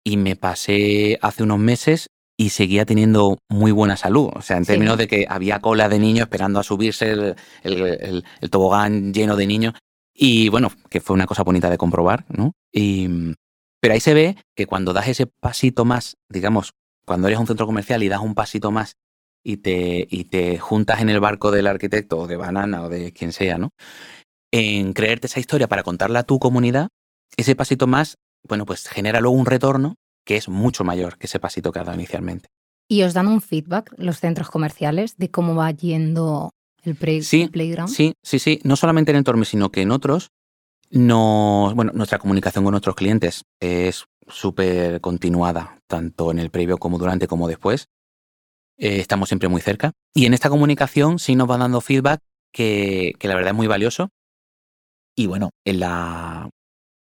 y 0.04 0.16
me 0.16 0.36
pasé 0.36 1.18
hace 1.22 1.42
unos 1.42 1.58
meses 1.58 2.08
y 2.36 2.50
seguía 2.50 2.84
teniendo 2.84 3.38
muy 3.48 3.72
buena 3.72 3.96
salud. 3.96 4.30
O 4.34 4.42
sea, 4.42 4.56
en 4.56 4.64
términos 4.64 4.98
de 4.98 5.06
que 5.06 5.26
había 5.28 5.60
cola 5.60 5.88
de 5.88 5.98
niños 5.98 6.22
esperando 6.22 6.58
a 6.58 6.64
subirse 6.64 7.34
el, 7.62 8.24
tobogán 8.50 9.14
lleno 9.14 9.36
de 9.36 9.46
niños. 9.46 9.74
Y 10.14 10.48
bueno, 10.48 10.70
que 10.90 11.00
fue 11.00 11.14
una 11.14 11.26
cosa 11.26 11.42
bonita 11.42 11.70
de 11.70 11.78
comprobar, 11.78 12.24
¿no? 12.28 12.52
Y, 12.72 13.34
pero 13.80 13.94
ahí 13.94 14.00
se 14.00 14.14
ve 14.14 14.36
que 14.56 14.66
cuando 14.66 14.92
das 14.92 15.08
ese 15.08 15.26
pasito 15.26 15.84
más, 15.84 16.16
digamos, 16.28 16.72
cuando 17.06 17.28
eres 17.28 17.40
un 17.40 17.46
centro 17.46 17.66
comercial 17.66 18.02
y 18.02 18.08
das 18.08 18.20
un 18.20 18.34
pasito 18.34 18.70
más 18.70 18.96
y 19.44 19.58
te, 19.58 20.06
y 20.10 20.24
te 20.24 20.58
juntas 20.58 21.00
en 21.00 21.08
el 21.08 21.20
barco 21.20 21.50
del 21.50 21.66
arquitecto 21.66 22.18
o 22.18 22.26
de 22.26 22.36
Banana 22.36 22.82
o 22.82 22.88
de 22.88 23.12
quien 23.12 23.32
sea, 23.32 23.58
¿no? 23.58 23.70
en 24.52 24.92
creerte 24.92 25.26
esa 25.26 25.40
historia 25.40 25.66
para 25.66 25.82
contarla 25.82 26.20
a 26.20 26.24
tu 26.24 26.38
comunidad, 26.38 26.88
ese 27.36 27.56
pasito 27.56 27.86
más, 27.86 28.18
bueno, 28.46 28.66
pues 28.66 28.86
genera 28.88 29.20
luego 29.20 29.36
un 29.36 29.46
retorno 29.46 29.96
que 30.24 30.36
es 30.36 30.48
mucho 30.48 30.84
mayor 30.84 31.18
que 31.18 31.26
ese 31.26 31.40
pasito 31.40 31.72
que 31.72 31.80
ha 31.80 31.84
dado 31.84 31.96
inicialmente. 31.96 32.48
¿Y 32.88 33.02
os 33.02 33.14
dan 33.14 33.26
un 33.26 33.40
feedback 33.40 33.92
los 33.96 34.20
centros 34.20 34.50
comerciales 34.50 35.16
de 35.16 35.30
cómo 35.30 35.54
va 35.54 35.70
yendo 35.70 36.50
el, 36.84 36.94
playground? 36.94 37.88
Sí, 37.88 38.12
sí, 38.22 38.38
sí. 38.38 38.60
No 38.64 38.76
solamente 38.76 39.10
en 39.10 39.16
Entorme, 39.16 39.46
sino 39.46 39.72
que 39.72 39.80
en 39.80 39.90
otros, 39.90 40.30
no, 40.90 41.72
bueno, 41.74 41.92
nuestra 41.94 42.18
comunicación 42.18 42.64
con 42.64 42.72
nuestros 42.72 42.94
clientes 42.94 43.44
es 43.60 44.04
súper 44.28 45.00
continuada, 45.00 45.78
tanto 45.86 46.30
en 46.30 46.38
el 46.38 46.50
previo 46.50 46.76
como 46.76 46.98
durante 46.98 47.26
como 47.26 47.48
después. 47.48 47.86
Eh, 48.78 49.00
estamos 49.00 49.28
siempre 49.28 49.48
muy 49.48 49.60
cerca. 49.60 49.92
Y 50.14 50.26
en 50.26 50.34
esta 50.34 50.50
comunicación 50.50 51.18
sí 51.18 51.34
nos 51.34 51.50
va 51.50 51.58
dando 51.58 51.80
feedback 51.80 52.20
que, 52.52 53.14
que 53.18 53.28
la 53.28 53.34
verdad 53.34 53.50
es 53.50 53.56
muy 53.56 53.66
valioso 53.66 54.10
y 55.16 55.26
bueno, 55.26 55.50
en 55.64 55.80
la. 55.80 56.48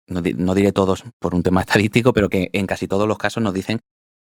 No, 0.08 0.22
diré 0.54 0.72
todos 0.72 1.04
por 1.18 1.34
un 1.34 1.42
tema 1.42 1.60
estadístico, 1.68 2.12
pero 2.12 2.28
que 2.28 2.50
en 2.52 2.66
casi 2.66 2.88
todos 2.88 3.06
los 3.06 3.18
casos 3.18 3.42
nos 3.42 3.54
dicen 3.54 3.80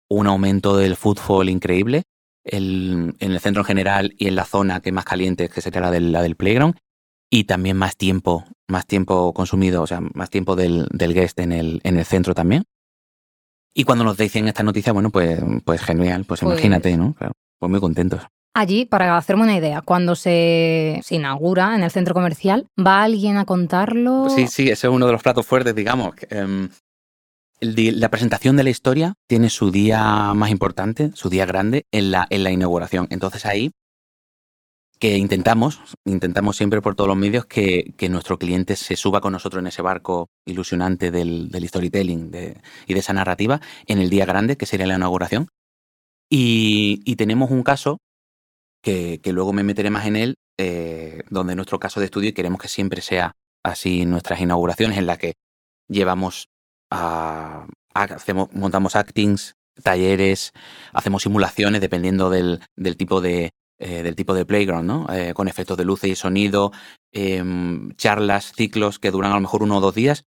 un 0.08 0.26
aumento 0.26 0.76
del 0.76 0.96
footfall 0.96 1.48
increíble 1.48 2.04
en 2.44 3.16
el 3.18 3.40
centro 3.40 3.62
en 3.62 3.66
general 3.66 4.14
y 4.18 4.28
en 4.28 4.36
la 4.36 4.44
zona 4.44 4.80
que 4.80 4.90
es 4.90 4.94
más 4.94 5.04
caliente, 5.04 5.48
que 5.48 5.60
sería 5.60 5.80
la 5.80 5.90
del, 5.90 6.12
la 6.12 6.22
del 6.22 6.36
playground, 6.36 6.76
y 7.28 7.44
también 7.44 7.76
más 7.76 7.96
tiempo, 7.96 8.44
más 8.68 8.86
tiempo 8.86 9.34
consumido, 9.34 9.82
o 9.82 9.86
sea, 9.88 10.00
más 10.14 10.30
tiempo 10.30 10.54
del, 10.54 10.86
del 10.92 11.12
guest 11.12 11.40
en 11.40 11.50
el, 11.50 11.80
en 11.82 11.98
el 11.98 12.04
centro 12.04 12.34
también. 12.34 12.62
Y 13.78 13.84
cuando 13.84 14.04
nos 14.04 14.16
dicen 14.16 14.48
esta 14.48 14.62
noticia, 14.62 14.94
bueno, 14.94 15.10
pues, 15.10 15.38
pues 15.62 15.82
genial, 15.82 16.24
pues, 16.24 16.40
pues 16.40 16.50
imagínate, 16.50 16.96
¿no? 16.96 17.12
Claro, 17.12 17.34
pues 17.58 17.70
muy 17.70 17.78
contentos. 17.78 18.22
Allí, 18.54 18.86
para 18.86 19.18
hacerme 19.18 19.42
una 19.42 19.54
idea, 19.54 19.82
cuando 19.82 20.14
se, 20.14 21.02
inaugura 21.10 21.74
en 21.74 21.82
el 21.82 21.90
centro 21.90 22.14
comercial, 22.14 22.68
¿va 22.78 23.02
alguien 23.02 23.36
a 23.36 23.44
contarlo? 23.44 24.30
Sí, 24.30 24.46
sí, 24.46 24.70
ese 24.70 24.86
es 24.86 24.90
uno 24.90 25.04
de 25.04 25.12
los 25.12 25.22
platos 25.22 25.44
fuertes, 25.44 25.74
digamos. 25.74 26.14
Em, 26.30 26.70
la 27.60 28.08
presentación 28.08 28.56
de 28.56 28.64
la 28.64 28.70
historia 28.70 29.12
tiene 29.28 29.50
su 29.50 29.70
día 29.70 30.32
más 30.32 30.48
importante, 30.48 31.10
su 31.12 31.28
día 31.28 31.44
grande, 31.44 31.84
en 31.92 32.10
la, 32.12 32.26
en 32.30 32.44
la 32.44 32.52
inauguración. 32.52 33.08
Entonces 33.10 33.44
ahí 33.44 33.72
que 34.98 35.18
intentamos, 35.18 35.80
intentamos 36.04 36.56
siempre 36.56 36.80
por 36.80 36.94
todos 36.94 37.08
los 37.08 37.16
medios 37.16 37.46
que, 37.46 37.94
nuestro 38.10 38.38
cliente 38.38 38.76
se 38.76 38.96
suba 38.96 39.20
con 39.20 39.32
nosotros 39.32 39.60
en 39.60 39.66
ese 39.66 39.82
barco 39.82 40.28
ilusionante 40.46 41.10
del, 41.10 41.50
storytelling 41.68 42.30
y 42.86 42.94
de 42.94 43.00
esa 43.00 43.12
narrativa 43.12 43.60
en 43.86 43.98
el 43.98 44.10
día 44.10 44.24
grande, 44.24 44.56
que 44.56 44.66
sería 44.66 44.86
la 44.86 44.96
inauguración. 44.96 45.48
y 46.28 47.16
tenemos 47.16 47.50
un 47.50 47.62
caso 47.62 47.98
que, 48.86 49.32
luego 49.32 49.52
me 49.52 49.64
meteré 49.64 49.90
más 49.90 50.06
en 50.06 50.16
él, 50.16 50.36
eh, 50.58 51.22
donde 51.28 51.56
nuestro 51.56 51.78
caso 51.80 51.98
de 52.00 52.06
estudio 52.06 52.32
queremos 52.32 52.60
que 52.60 52.68
siempre 52.68 53.02
sea 53.02 53.32
así 53.64 54.06
nuestras 54.06 54.40
inauguraciones 54.40 54.96
en 54.98 55.06
las 55.06 55.18
que 55.18 55.34
llevamos 55.88 56.48
hacemos, 57.94 58.52
montamos 58.52 58.94
actings, 58.94 59.54
talleres, 59.82 60.52
hacemos 60.92 61.24
simulaciones 61.24 61.80
dependiendo 61.80 62.30
del, 62.30 62.60
del 62.76 62.96
tipo 62.96 63.20
de 63.20 63.50
eh, 63.78 64.02
del 64.02 64.16
tipo 64.16 64.34
de 64.34 64.46
playground, 64.46 64.86
¿no? 64.86 65.06
Eh, 65.12 65.34
con 65.34 65.48
efectos 65.48 65.76
de 65.76 65.84
luces 65.84 66.10
y 66.10 66.14
sonido, 66.14 66.72
em, 67.12 67.92
charlas, 67.96 68.52
ciclos 68.52 68.98
que 68.98 69.10
duran 69.10 69.32
a 69.32 69.34
lo 69.34 69.40
mejor 69.40 69.62
uno 69.62 69.78
o 69.78 69.80
dos 69.80 69.94
días 69.94 70.24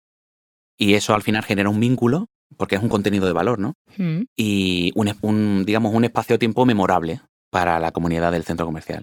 y 0.77 0.95
eso 0.95 1.13
al 1.13 1.21
final 1.21 1.43
genera 1.43 1.69
un 1.69 1.79
vínculo 1.79 2.27
porque 2.57 2.75
es 2.75 2.83
un 2.83 2.89
contenido 2.89 3.25
de 3.25 3.33
valor, 3.33 3.59
¿no? 3.59 3.73
Mm. 3.97 4.23
Y 4.38 4.91
un, 4.95 5.12
un 5.21 5.65
digamos 5.65 5.93
un 5.93 6.05
espacio-tiempo 6.05 6.65
memorable 6.65 7.21
para 7.51 7.79
la 7.79 7.91
comunidad 7.91 8.31
del 8.31 8.43
centro 8.43 8.65
comercial. 8.65 9.01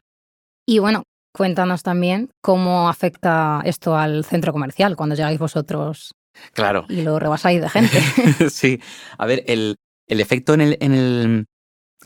Y 0.67 0.79
bueno, 0.79 1.05
cuéntanos 1.33 1.83
también 1.83 2.31
cómo 2.43 2.89
afecta 2.89 3.63
esto 3.65 3.97
al 3.97 4.25
centro 4.25 4.53
comercial 4.53 4.97
cuando 4.97 5.15
llegáis 5.15 5.39
vosotros 5.39 6.15
claro. 6.53 6.87
y 6.89 7.03
lo 7.03 7.19
rebasáis 7.19 7.61
de 7.61 7.69
gente. 7.69 8.01
sí, 8.51 8.81
a 9.19 9.27
ver, 9.27 9.45
el, 9.47 9.77
efecto 10.09 10.55
en 10.55 10.61
el, 10.61 10.77
en, 10.81 10.93
el, 10.93 11.47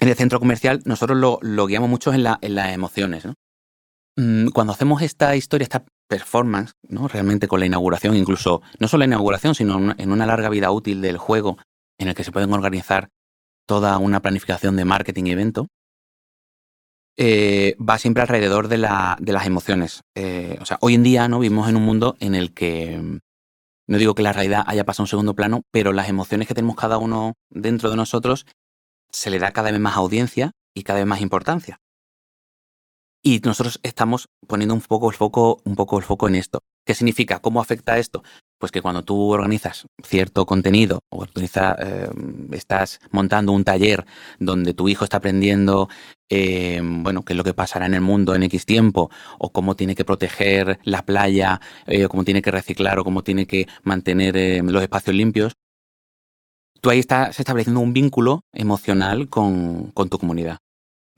en 0.01 0.09
el, 0.09 0.15
centro 0.15 0.39
comercial 0.39 0.81
nosotros 0.85 1.41
lo, 1.43 1.67
guiamos 1.67 1.89
mucho 1.89 2.13
en, 2.13 2.23
la, 2.23 2.39
en 2.41 2.55
las 2.55 2.73
emociones. 2.73 3.25
¿no? 3.25 3.35
Mm, 4.17 4.49
cuando 4.49 4.73
hacemos 4.73 5.03
esta 5.03 5.35
historia, 5.37 5.65
esta 5.65 5.85
performance, 6.09 6.73
¿no? 6.83 7.09
realmente 7.09 7.49
con 7.49 7.61
la 7.61 7.67
inauguración, 7.67 8.17
incluso 8.17 8.63
no 8.79 8.89
solo 8.89 9.01
la 9.01 9.07
inauguración, 9.07 9.55
sino 9.55 9.95
en 9.97 10.13
una 10.13 10.27
larga 10.27 10.49
vida 10.49 10.71
útil 10.71 11.01
del 11.01 11.19
juego 11.19 11.59
en 11.99 12.09
el 12.09 12.15
que 12.15 12.25
se 12.25 12.33
pueden 12.33 12.53
organizar 12.53 13.09
toda 13.67 13.97
una 13.99 14.21
planificación 14.21 14.77
de 14.77 14.85
marketing 14.85 15.25
y 15.25 15.31
evento, 15.33 15.69
eh, 17.17 17.77
va 17.79 17.99
siempre 17.99 18.23
alrededor 18.23 18.69
de, 18.69 18.79
la, 18.79 19.17
de 19.21 19.33
las 19.33 19.47
emociones. 19.47 20.03
Eh, 20.15 20.59
o 20.61 20.67
sea, 20.67 20.79
hoy 20.81 20.95
en 20.95 21.03
día 21.03 21.29
no 21.29 21.39
vivimos 21.39 21.69
en 21.69 21.77
un 21.77 21.85
mundo 21.85 22.17
en 22.21 22.35
el 22.35 22.53
que 22.53 23.21
no 23.87 23.99
digo 23.99 24.15
que 24.15 24.23
la 24.23 24.33
realidad 24.33 24.65
haya 24.67 24.85
pasado 24.85 25.03
a 25.03 25.05
un 25.05 25.09
segundo 25.09 25.35
plano, 25.35 25.63
pero 25.71 25.93
las 25.93 26.09
emociones 26.09 26.49
que 26.49 26.55
tenemos 26.55 26.77
cada 26.77 26.99
uno 26.99 27.35
dentro 27.51 27.91
de 27.91 27.97
nosotros 27.97 28.47
se 29.15 29.31
le 29.31 29.39
da 29.39 29.53
cada 29.53 29.71
vez 29.71 29.81
más 29.81 29.97
audiencia 29.97 30.53
y 30.75 30.83
cada 30.83 30.99
vez 30.99 31.07
más 31.07 31.21
importancia. 31.21 31.81
Y 33.23 33.41
nosotros 33.43 33.81
estamos 33.83 34.27
poniendo 34.47 34.75
un 34.75 34.83
poco 34.83 35.09
el 35.09 35.17
foco, 35.17 35.63
un 35.65 35.77
poco 35.77 35.97
el 35.97 36.05
foco 36.05 36.29
en 36.29 36.35
esto. 36.35 36.61
¿Qué 36.85 36.95
significa? 36.95 37.39
¿Cómo 37.39 37.61
afecta 37.61 37.97
esto? 37.97 38.23
Pues 38.59 38.71
que 38.71 38.83
cuando 38.83 39.03
tú 39.03 39.31
organizas 39.31 39.87
cierto 40.03 40.45
contenido 40.45 41.01
o 41.11 41.25
eh, 41.25 42.11
estás 42.53 43.01
montando 43.13 43.53
un 43.53 43.65
taller 43.65 44.05
donde 44.39 44.75
tu 44.75 44.91
hijo 44.91 45.05
está 45.05 45.19
aprendiendo 45.19 45.89
eh, 46.29 46.81
bueno, 46.83 47.25
qué 47.25 47.33
es 47.33 47.37
lo 47.39 47.45
que 47.45 47.55
pasará 47.55 47.87
en 47.87 47.95
el 47.95 48.01
mundo 48.03 48.35
en 48.35 48.43
X 48.43 48.67
tiempo, 48.67 49.11
o 49.39 49.53
cómo 49.53 49.77
tiene 49.77 49.95
que 49.95 50.05
proteger 50.05 50.79
la 50.85 51.05
playa, 51.05 51.61
eh, 51.87 52.05
o 52.05 52.09
cómo 52.09 52.25
tiene 52.25 52.43
que 52.43 52.51
reciclar, 52.51 52.99
o 52.99 53.05
cómo 53.05 53.23
tiene 53.23 53.47
que 53.47 53.69
mantener 53.85 54.63
los 54.65 54.83
espacios 54.83 55.17
limpios, 55.17 55.55
tú 56.85 56.91
ahí 56.91 56.99
estás 56.99 57.41
estableciendo 57.41 57.81
un 57.81 57.95
vínculo 57.95 58.43
emocional 58.53 59.31
con, 59.31 59.91
con 59.93 60.11
tu 60.11 60.19
comunidad. 60.19 60.59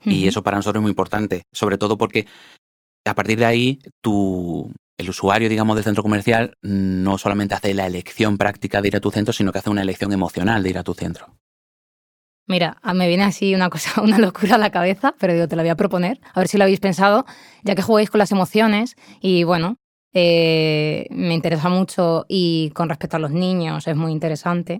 Y 0.05 0.25
eso 0.29 0.41
para 0.41 0.55
nosotros 0.55 0.79
es 0.79 0.83
muy 0.83 0.91
importante, 0.91 1.43
sobre 1.51 1.77
todo 1.77 1.97
porque 1.97 2.25
a 3.05 3.13
partir 3.13 3.37
de 3.39 3.45
ahí 3.45 3.79
tu, 4.01 4.71
el 4.97 5.09
usuario, 5.09 5.49
digamos, 5.49 5.75
del 5.75 5.83
centro 5.83 6.03
comercial 6.03 6.53
no 6.61 7.17
solamente 7.17 7.53
hace 7.53 7.73
la 7.73 7.85
elección 7.85 8.37
práctica 8.37 8.81
de 8.81 8.87
ir 8.87 8.95
a 8.95 9.01
tu 9.01 9.11
centro, 9.11 9.33
sino 9.33 9.51
que 9.51 9.59
hace 9.59 9.69
una 9.69 9.81
elección 9.81 10.13
emocional 10.13 10.63
de 10.63 10.69
ir 10.69 10.77
a 10.77 10.83
tu 10.83 10.93
centro. 10.93 11.35
Mira, 12.45 12.77
me 12.93 13.09
viene 13.09 13.25
así 13.25 13.53
una 13.53 13.69
cosa, 13.69 13.99
una 14.01 14.19
locura 14.19 14.55
a 14.55 14.59
la 14.59 14.69
cabeza, 14.69 15.15
pero 15.19 15.33
digo, 15.33 15.49
te 15.49 15.57
la 15.57 15.63
voy 15.63 15.71
a 15.71 15.75
proponer, 15.75 16.21
a 16.33 16.39
ver 16.39 16.47
si 16.47 16.57
lo 16.57 16.63
habéis 16.63 16.79
pensado, 16.79 17.25
ya 17.63 17.75
que 17.75 17.81
jugáis 17.81 18.09
con 18.09 18.19
las 18.19 18.31
emociones 18.31 18.95
y 19.19 19.43
bueno, 19.43 19.75
eh, 20.13 21.07
me 21.09 21.33
interesa 21.33 21.67
mucho 21.67 22.25
y 22.29 22.71
con 22.73 22.87
respecto 22.87 23.17
a 23.17 23.19
los 23.19 23.31
niños 23.31 23.85
es 23.85 23.97
muy 23.97 24.13
interesante. 24.13 24.79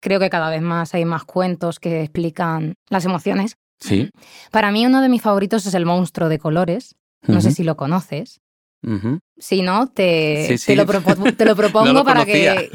Creo 0.00 0.20
que 0.20 0.30
cada 0.30 0.50
vez 0.50 0.62
más 0.62 0.94
hay 0.94 1.04
más 1.04 1.24
cuentos 1.24 1.78
que 1.80 2.02
explican 2.02 2.74
las 2.88 3.04
emociones 3.04 3.56
Sí. 3.80 4.10
Para 4.50 4.70
mí 4.72 4.86
uno 4.86 5.02
de 5.02 5.08
mis 5.08 5.22
favoritos 5.22 5.66
es 5.66 5.74
el 5.74 5.86
monstruo 5.86 6.28
de 6.28 6.38
colores. 6.38 6.96
No 7.26 7.40
sé 7.40 7.50
si 7.50 7.64
lo 7.64 7.76
conoces. 7.76 8.40
Si 9.36 9.62
no, 9.62 9.88
te, 9.88 10.56
Te, 10.64 10.76
lo 10.76 10.86
propongo 11.56 12.04
para 12.04 12.24
que, 12.24 12.70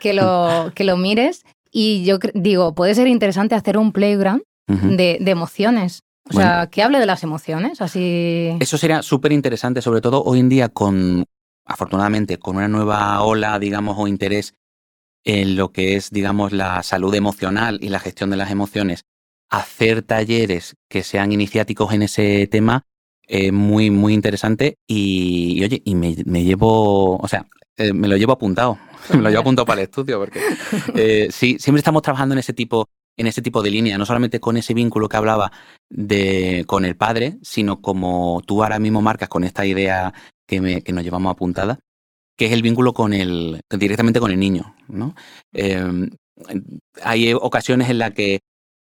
que, 0.00 0.12
lo, 0.12 0.72
que 0.74 0.82
lo 0.82 0.96
mires. 0.96 1.44
Y 1.70 2.04
yo 2.04 2.18
digo, 2.34 2.74
puede 2.74 2.94
ser 2.94 3.06
interesante 3.06 3.54
hacer 3.54 3.78
un 3.78 3.92
playground 3.92 4.42
de, 4.66 5.18
emociones. 5.26 6.02
O 6.28 6.32
sea, 6.32 6.68
que 6.70 6.82
hable 6.82 6.98
de 6.98 7.06
las 7.06 7.22
emociones, 7.22 7.80
así... 7.82 8.56
Eso 8.58 8.78
sería 8.78 9.02
súper 9.02 9.30
interesante, 9.32 9.82
sobre 9.82 10.00
todo 10.00 10.24
hoy 10.24 10.40
en 10.40 10.48
día 10.48 10.70
con, 10.70 11.24
afortunadamente, 11.66 12.38
con 12.38 12.56
una 12.56 12.66
nueva 12.66 13.22
ola, 13.22 13.58
digamos, 13.58 13.96
o 13.98 14.08
interés 14.08 14.54
en 15.24 15.56
lo 15.56 15.72
que 15.72 15.96
es, 15.96 16.10
digamos, 16.10 16.52
la 16.52 16.82
salud 16.82 17.14
emocional 17.14 17.78
y 17.82 17.88
la 17.88 17.98
gestión 17.98 18.30
de 18.30 18.36
las 18.36 18.50
emociones 18.50 19.04
hacer 19.50 20.02
talleres 20.02 20.74
que 20.88 21.02
sean 21.02 21.32
iniciáticos 21.32 21.92
en 21.92 22.02
ese 22.02 22.46
tema 22.46 22.82
es 23.26 23.52
muy, 23.52 23.90
muy 23.90 24.12
interesante 24.12 24.76
y, 24.86 25.62
oye, 25.64 25.80
y 25.84 25.94
me, 25.94 26.14
llevo, 26.44 27.16
o 27.16 27.28
sea, 27.28 27.46
eh, 27.76 27.92
me 27.92 28.08
lo 28.08 28.16
llevo 28.16 28.32
apuntado, 28.32 28.78
me 29.10 29.22
lo 29.22 29.30
llevo 29.30 29.40
apuntado 29.40 29.66
para 29.66 29.80
el 29.80 29.86
estudio 29.86 30.18
porque 30.18 30.40
eh, 30.94 31.28
sí, 31.30 31.56
siempre 31.58 31.78
estamos 31.78 32.02
trabajando 32.02 32.34
en 32.34 32.40
ese 32.40 32.52
tipo 32.52 32.88
en 33.16 33.28
ese 33.28 33.42
tipo 33.42 33.62
de 33.62 33.70
línea, 33.70 33.96
no 33.96 34.06
solamente 34.06 34.40
con 34.40 34.56
ese 34.56 34.74
vínculo 34.74 35.08
que 35.08 35.16
hablaba 35.16 35.52
de, 35.88 36.64
con 36.66 36.84
el 36.84 36.96
padre, 36.96 37.38
sino 37.42 37.80
como 37.80 38.42
tú 38.44 38.64
ahora 38.64 38.80
mismo 38.80 39.02
marcas 39.02 39.28
con 39.28 39.44
esta 39.44 39.64
idea 39.64 40.12
que, 40.48 40.60
me, 40.60 40.82
que 40.82 40.92
nos 40.92 41.04
llevamos 41.04 41.30
apuntada, 41.30 41.78
que 42.36 42.46
es 42.46 42.52
el 42.52 42.62
vínculo 42.62 42.92
con 42.92 43.12
el, 43.12 43.60
directamente 43.70 44.20
con 44.20 44.30
el 44.30 44.38
niño. 44.38 44.74
¿no? 44.88 45.14
Eh, 45.52 46.08
hay 47.02 47.32
ocasiones 47.32 47.90
en 47.90 47.98
las 47.98 48.12
que 48.12 48.40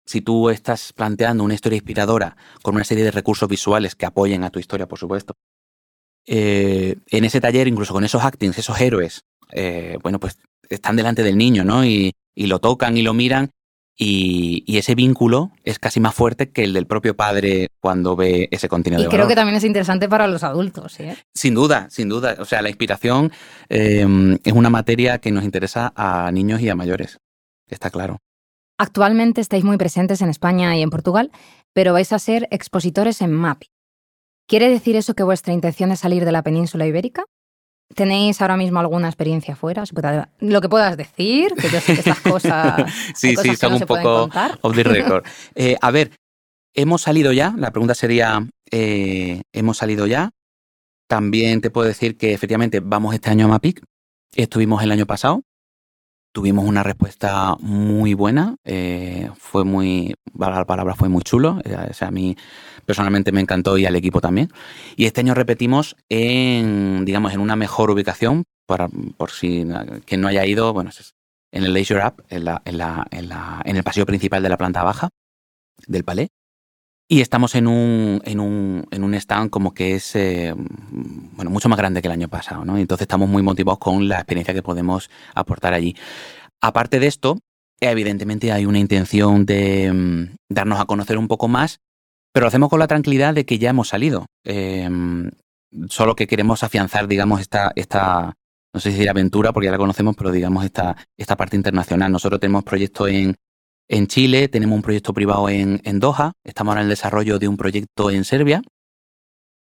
si 0.06 0.22
tú 0.22 0.50
estás 0.50 0.94
planteando 0.94 1.44
una 1.44 1.54
historia 1.54 1.78
inspiradora 1.78 2.36
con 2.62 2.76
una 2.76 2.84
serie 2.84 3.04
de 3.04 3.12
recursos 3.12 3.48
visuales 3.48 3.96
que 3.96 4.06
apoyen 4.06 4.44
a 4.44 4.50
tu 4.50 4.60
historia, 4.60 4.88
por 4.88 5.00
supuesto, 5.00 5.34
eh, 6.26 6.96
en 7.10 7.26
ese 7.26 7.42
taller, 7.42 7.68
incluso 7.68 7.94
con 7.94 8.04
esos 8.04 8.24
actings, 8.24 8.58
esos 8.58 8.80
héroes, 8.80 9.22
eh, 9.52 9.98
bueno, 10.02 10.20
pues 10.20 10.40
están 10.70 10.96
delante 10.96 11.24
del 11.24 11.38
niño, 11.38 11.64
¿no? 11.64 11.86
Y, 11.86 12.14
lo 12.36 12.60
tocan 12.60 12.98
y 12.98 13.04
lo 13.04 13.14
miran. 13.14 13.52
Y, 13.96 14.78
ese 14.78 14.96
vínculo 14.96 15.52
es 15.64 15.78
casi 15.78 16.00
más 16.00 16.16
fuerte 16.16 16.50
que 16.52 16.64
el 16.64 16.74
del 16.74 16.88
propio 16.88 17.16
padre 17.16 17.68
cuando 17.80 18.16
ve 18.16 18.48
ese 18.52 18.68
contenido. 18.68 19.04
Y 19.04 19.08
creo 19.08 19.28
que 19.28 19.36
también 19.36 19.56
es 19.56 19.64
interesante 19.64 20.10
para 20.10 20.28
los 20.28 20.44
adultos. 20.44 21.00
¿eh? 21.00 21.16
Sin 21.34 21.54
duda, 21.54 21.88
sin 21.90 22.10
duda. 22.10 22.36
O 22.40 22.46
sea, 22.46 22.62
la 22.62 22.70
inspiración 22.70 23.32
es 23.70 24.54
una 24.54 24.70
materia 24.70 25.20
que 25.20 25.32
nos 25.32 25.44
interesa 25.44 25.94
a 25.96 26.32
niños 26.32 26.62
y 26.62 26.70
a 26.70 26.76
mayores. 26.76 27.20
Está 27.70 27.90
claro. 27.90 28.18
Actualmente 28.78 29.42
estáis 29.42 29.64
muy 29.64 29.78
presentes 29.78 30.22
en 30.22 30.30
España 30.30 30.76
y 30.76 30.82
en 30.82 30.90
Portugal, 30.90 31.32
pero 31.74 31.94
vais 31.94 32.12
a 32.12 32.20
ser 32.20 32.48
expositores 32.52 33.22
en 33.22 33.32
MAPI. 33.32 33.68
¿Quiere 34.48 34.70
decir 34.70 34.96
eso 34.96 35.14
que 35.14 35.24
vuestra 35.24 35.54
intención 35.54 35.92
es 35.92 36.00
salir 36.00 36.26
de 36.26 36.32
la 36.32 36.42
península 36.42 36.86
ibérica? 36.86 37.24
¿Tenéis 37.96 38.42
ahora 38.42 38.58
mismo 38.58 38.80
alguna 38.80 39.08
experiencia 39.08 39.56
fuera? 39.56 39.84
Lo 40.40 40.62
que 40.62 40.70
puedas 40.70 40.98
decir, 40.98 41.54
que 41.54 41.70
yo 41.70 41.80
sé 41.80 41.94
que 41.94 42.00
estas 42.00 42.20
cosas. 42.20 42.92
sí, 43.16 43.36
sí, 43.36 43.56
son 43.56 43.74
un 43.74 43.82
poco 43.82 44.30
off 44.62 44.76
the 44.76 44.84
record. 44.84 45.26
Eh, 45.56 45.78
a 45.82 45.92
ver, 45.92 46.12
hemos 46.74 47.02
salido 47.02 47.32
ya. 47.32 47.54
La 47.58 47.72
pregunta 47.72 47.94
sería: 47.94 48.48
eh, 48.72 49.42
¿hemos 49.52 49.78
salido 49.78 50.08
ya? 50.08 50.32
También 51.08 51.62
te 51.62 51.70
puedo 51.70 51.88
decir 51.88 52.18
que 52.18 52.34
efectivamente 52.34 52.80
vamos 52.80 53.14
este 53.14 53.30
año 53.30 53.46
a 53.46 53.50
MAPIC. 53.50 53.84
Estuvimos 54.36 54.82
el 54.82 54.92
año 54.92 55.06
pasado. 55.06 55.44
Tuvimos 56.34 56.66
una 56.66 56.82
respuesta 56.82 57.56
muy 57.60 58.16
buena, 58.16 58.56
eh, 58.64 59.30
fue 59.38 59.64
muy, 59.64 60.16
la 60.36 60.66
palabra 60.66 60.96
fue 60.96 61.08
muy 61.08 61.22
chulo, 61.22 61.62
eh, 61.64 61.78
o 61.92 61.94
sea, 61.94 62.08
a 62.08 62.12
mí 62.12 62.36
personalmente 62.88 63.32
me 63.32 63.40
encantó 63.40 63.78
y 63.78 63.86
al 63.86 63.96
equipo 63.96 64.20
también. 64.20 64.50
Y 64.96 65.06
este 65.06 65.22
año 65.22 65.36
repetimos 65.36 65.96
en, 66.10 67.06
digamos, 67.06 67.34
en 67.34 67.40
una 67.40 67.56
mejor 67.56 67.92
ubicación, 67.92 68.46
para, 68.66 68.90
por 69.16 69.30
si 69.30 69.64
quien 70.06 70.22
no 70.22 70.28
haya 70.28 70.44
ido, 70.44 70.74
bueno, 70.74 70.90
en 71.52 71.64
el 71.66 71.74
Leisure 71.74 72.02
App, 72.02 72.20
en, 72.30 72.46
la, 72.46 72.64
en, 72.66 72.80
la, 72.80 73.06
en, 73.12 73.30
la, 73.30 73.62
en 73.64 73.78
el 73.78 73.84
pasillo 73.84 74.08
principal 74.08 74.42
de 74.42 74.50
la 74.50 74.58
planta 74.58 74.82
baja 74.82 75.10
del 75.86 76.04
palais. 76.04 76.30
Y 77.08 77.22
estamos 77.22 77.56
en 77.56 77.68
un, 77.68 78.22
en 78.24 78.40
un, 78.40 78.88
en 78.92 79.04
un 79.04 79.14
stand 79.16 79.50
como 79.50 79.74
que 79.74 79.96
es 79.96 80.16
eh, 80.16 80.54
bueno, 80.56 81.52
mucho 81.52 81.70
más 81.70 81.78
grande 81.78 82.02
que 82.02 82.08
el 82.08 82.14
año 82.14 82.30
pasado, 82.30 82.64
¿no? 82.66 82.78
Entonces 82.78 83.04
estamos 83.04 83.30
muy 83.30 83.44
motivados 83.44 83.80
con 83.80 84.08
la 84.08 84.16
experiencia 84.16 84.54
que 84.54 84.64
podemos 84.64 85.10
aportar 85.36 85.74
allí. 85.74 85.96
Aparte 86.62 87.00
de 87.00 87.08
esto, 87.08 87.40
evidentemente 87.82 88.52
hay 88.52 88.66
una 88.66 88.80
intención 88.80 89.46
de 89.46 89.92
mm, 89.92 90.36
darnos 90.50 90.80
a 90.80 90.86
conocer 90.86 91.18
un 91.18 91.28
poco 91.28 91.48
más, 91.48 91.82
pero 92.32 92.46
lo 92.46 92.48
hacemos 92.48 92.70
con 92.70 92.80
la 92.80 92.88
tranquilidad 92.88 93.34
de 93.34 93.46
que 93.46 93.60
ya 93.60 93.70
hemos 93.70 93.90
salido. 93.90 94.26
Em, 94.46 95.30
solo 95.90 96.16
que 96.16 96.28
queremos 96.28 96.64
afianzar, 96.64 97.08
digamos, 97.08 97.42
esta, 97.42 97.72
esta, 97.76 98.34
no 98.74 98.80
sé 98.80 98.90
si 98.90 98.98
decir 98.98 99.10
aventura, 99.10 99.52
porque 99.52 99.66
ya 99.66 99.72
la 99.72 99.78
conocemos, 99.78 100.16
pero 100.16 100.32
digamos 100.32 100.64
esta, 100.66 100.96
esta 101.18 101.36
parte 101.36 101.58
internacional. 101.58 102.12
Nosotros 102.12 102.40
tenemos 102.40 102.64
proyectos 102.64 103.10
en, 103.10 103.36
en 103.88 104.08
Chile, 104.08 104.48
tenemos 104.48 104.76
un 104.76 104.82
proyecto 104.82 105.14
privado 105.14 105.50
en, 105.50 106.00
Doha, 106.00 106.34
estamos 106.44 106.72
ahora 106.72 106.82
en 106.82 106.86
el 106.86 106.90
desarrollo 106.90 107.40
de 107.40 107.48
un 107.48 107.58
proyecto 107.58 108.10
en 108.10 108.24
Serbia 108.24 108.62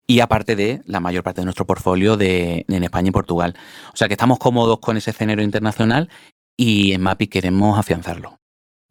y 0.07 0.21
aparte 0.21 0.55
de 0.55 0.83
la 0.87 1.01
mayor 1.01 1.25
parte 1.25 1.41
de 1.41 1.47
nuestro 1.47 1.67
portfolio 1.67 2.17
de, 2.17 2.65
en 2.69 2.85
España 2.85 3.09
y 3.09 3.13
Portugal. 3.13 3.57
O 3.93 3.97
sea 3.97 4.09
que 4.09 4.15
estamos 4.15 4.39
cómodos 4.39 4.79
con 4.79 4.97
ese 4.97 5.11
escenario 5.11 5.45
internacional 5.45 6.09
y 6.57 6.93
en 6.93 7.03
MAPI 7.03 7.27
queremos 7.27 7.79
afianzarlo. 7.79 8.39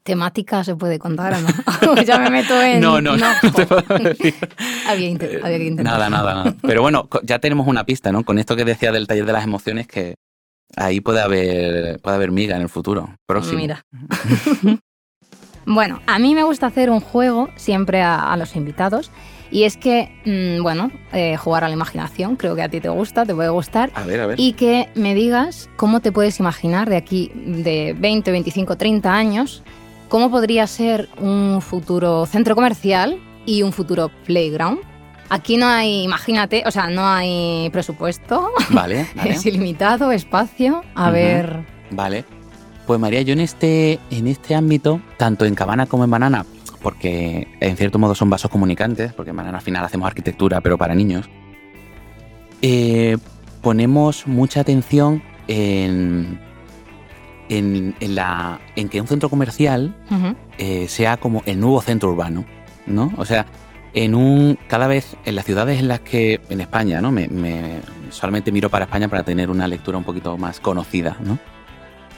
¿Temática 0.04 0.64
se 0.64 0.76
puede 0.76 1.00
contar 1.00 1.34
o 1.34 1.38
no? 1.42 2.02
ya 2.04 2.20
me 2.20 2.30
meto 2.30 2.62
en... 2.62 2.80
No, 2.80 3.02
no, 3.02 3.18
no, 3.18 3.26
te 3.56 3.66
puedo 3.66 3.82
decir. 3.98 4.36
había, 4.88 5.18
que 5.18 5.66
intentar. 5.66 5.84
Nada, 5.84 6.10
nada, 6.10 6.36
nada. 6.36 6.56
Pero 6.62 6.84
bueno, 6.84 7.10
ya 7.24 7.40
tenemos 7.40 7.68
una 7.68 7.86
pista, 7.86 8.12
¿no? 8.12 8.24
Con 8.24 8.38
esto 8.38 8.56
que 8.56 8.66
decía 8.66 8.92
del 8.92 9.08
taller 9.08 9.26
de 9.26 9.34
las 9.34 9.44
emociones, 9.44 9.88
que 9.88 10.14
ahí 10.76 11.02
puede 11.02 11.22
haber, 11.22 12.00
puede 12.02 12.18
haber 12.18 12.32
miga 12.32 12.56
en 12.56 12.62
el 12.62 12.70
futuro 12.70 13.16
próximo. 13.26 13.58
Mira. 13.58 13.82
Bueno, 15.66 16.02
a 16.06 16.20
mí 16.20 16.36
me 16.36 16.44
gusta 16.44 16.68
hacer 16.68 16.90
un 16.90 17.00
juego 17.00 17.50
siempre 17.56 18.02
a, 18.02 18.36
los 18.38 18.56
invitados. 18.56 19.12
Y 19.52 19.64
es 19.64 19.78
que, 19.78 20.12
mm, 20.26 20.64
bueno, 20.64 20.92
eh, 21.14 21.38
jugar 21.38 21.64
a 21.64 21.68
la 21.68 21.74
imaginación, 21.74 22.36
creo 22.36 22.56
que 22.56 22.64
a 22.64 22.70
ti 22.70 22.82
te 22.82 22.90
gusta, 22.90 23.26
te 23.26 23.34
puede 23.34 23.50
gustar. 23.50 23.92
A 23.96 24.04
ver, 24.04 24.20
a 24.20 24.28
ver. 24.28 24.40
Y 24.40 24.54
que 24.54 24.90
me 24.96 25.16
digas 25.16 25.70
cómo 25.76 26.00
te 26.00 26.12
puedes 26.12 26.40
imaginar 26.40 26.90
de 26.90 26.98
aquí, 26.98 27.32
de 27.36 27.96
20, 27.98 28.32
25, 28.32 28.76
30 28.76 29.14
años, 29.14 29.64
cómo 30.10 30.30
podría 30.30 30.68
ser 30.68 31.10
un 31.20 31.62
futuro 31.62 32.26
centro 32.26 32.56
comercial 32.56 33.20
y 33.46 33.62
un 33.62 33.72
futuro 33.72 34.12
playground. 34.26 34.80
Aquí 35.30 35.58
no 35.58 35.68
hay, 35.68 36.04
imagínate, 36.04 36.64
o 36.66 36.72
sea, 36.72 36.90
no 36.90 37.08
hay 37.08 37.70
presupuesto. 37.72 38.52
Vale. 38.70 39.08
es 39.26 39.46
ilimitado, 39.46 40.12
espacio. 40.12 40.84
A 40.96 41.12
ver. 41.12 41.66
Vale. 41.92 42.26
Pues 42.86 43.00
María, 43.00 43.22
yo 43.24 43.34
en 43.34 43.40
este, 43.40 44.00
en 44.12 44.28
este 44.28 44.54
ámbito, 44.56 45.02
tanto 45.18 45.46
en 45.46 45.56
Cabana 45.56 45.88
como 45.88 46.04
en 46.04 46.12
Banana, 46.12 46.46
porque 46.82 47.48
en 47.60 47.78
cierto 47.78 47.98
modo 47.98 48.14
son 48.14 48.30
vasos 48.30 48.52
comunicantes, 48.52 49.12
porque 49.14 49.32
al 49.32 49.62
final 49.62 49.84
hacemos 49.84 50.06
arquitectura, 50.06 50.62
pero 50.62 50.78
para 50.78 50.94
niños. 50.94 51.28
Eh, 52.62 53.18
ponemos 53.62 54.28
mucha 54.28 54.62
atención 54.62 55.24
en, 55.48 56.40
en, 57.50 57.96
la, 58.16 58.60
en 58.76 58.90
que 58.90 59.02
un 59.02 59.08
centro 59.08 59.30
comercial 59.30 59.96
eh, 60.60 60.88
sea 60.88 61.18
como 61.18 61.42
el 61.48 61.60
nuevo 61.60 61.82
centro 61.82 62.12
urbano, 62.12 62.46
¿no? 62.86 63.12
O 63.18 63.26
sea, 63.26 63.48
en 63.96 64.14
un 64.14 64.60
cada 64.68 64.86
vez 64.86 65.16
en 65.26 65.36
las 65.36 65.46
ciudades 65.46 65.80
en 65.80 65.88
las 65.88 66.02
que 66.02 66.42
en 66.50 66.62
España, 66.62 67.02
¿no? 67.02 67.12
Me, 67.12 67.28
solamente 68.12 68.52
miro 68.52 68.70
para 68.70 68.86
España 68.86 69.08
para 69.08 69.24
tener 69.24 69.50
una 69.50 69.68
lectura 69.68 69.98
un 69.98 70.04
poquito 70.04 70.38
más 70.38 70.60
conocida, 70.60 71.18
¿no? 71.22 71.40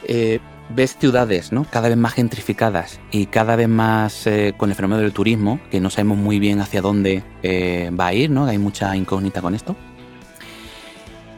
Eh, 0.03 0.39
ves 0.69 0.97
ciudades, 0.97 1.51
¿no? 1.51 1.65
Cada 1.69 1.89
vez 1.89 1.97
más 1.97 2.13
gentrificadas 2.13 2.99
y 3.11 3.27
cada 3.27 3.55
vez 3.55 3.67
más 3.67 4.27
eh, 4.27 4.53
con 4.57 4.69
el 4.69 4.75
fenómeno 4.75 5.01
del 5.01 5.13
turismo, 5.13 5.59
que 5.71 5.79
no 5.79 5.89
sabemos 5.89 6.17
muy 6.17 6.39
bien 6.39 6.59
hacia 6.59 6.81
dónde 6.81 7.23
eh, 7.43 7.91
va 7.97 8.07
a 8.07 8.13
ir, 8.13 8.29
¿no? 8.29 8.45
Hay 8.45 8.57
mucha 8.57 8.95
incógnita 8.95 9.41
con 9.41 9.55
esto. 9.55 9.75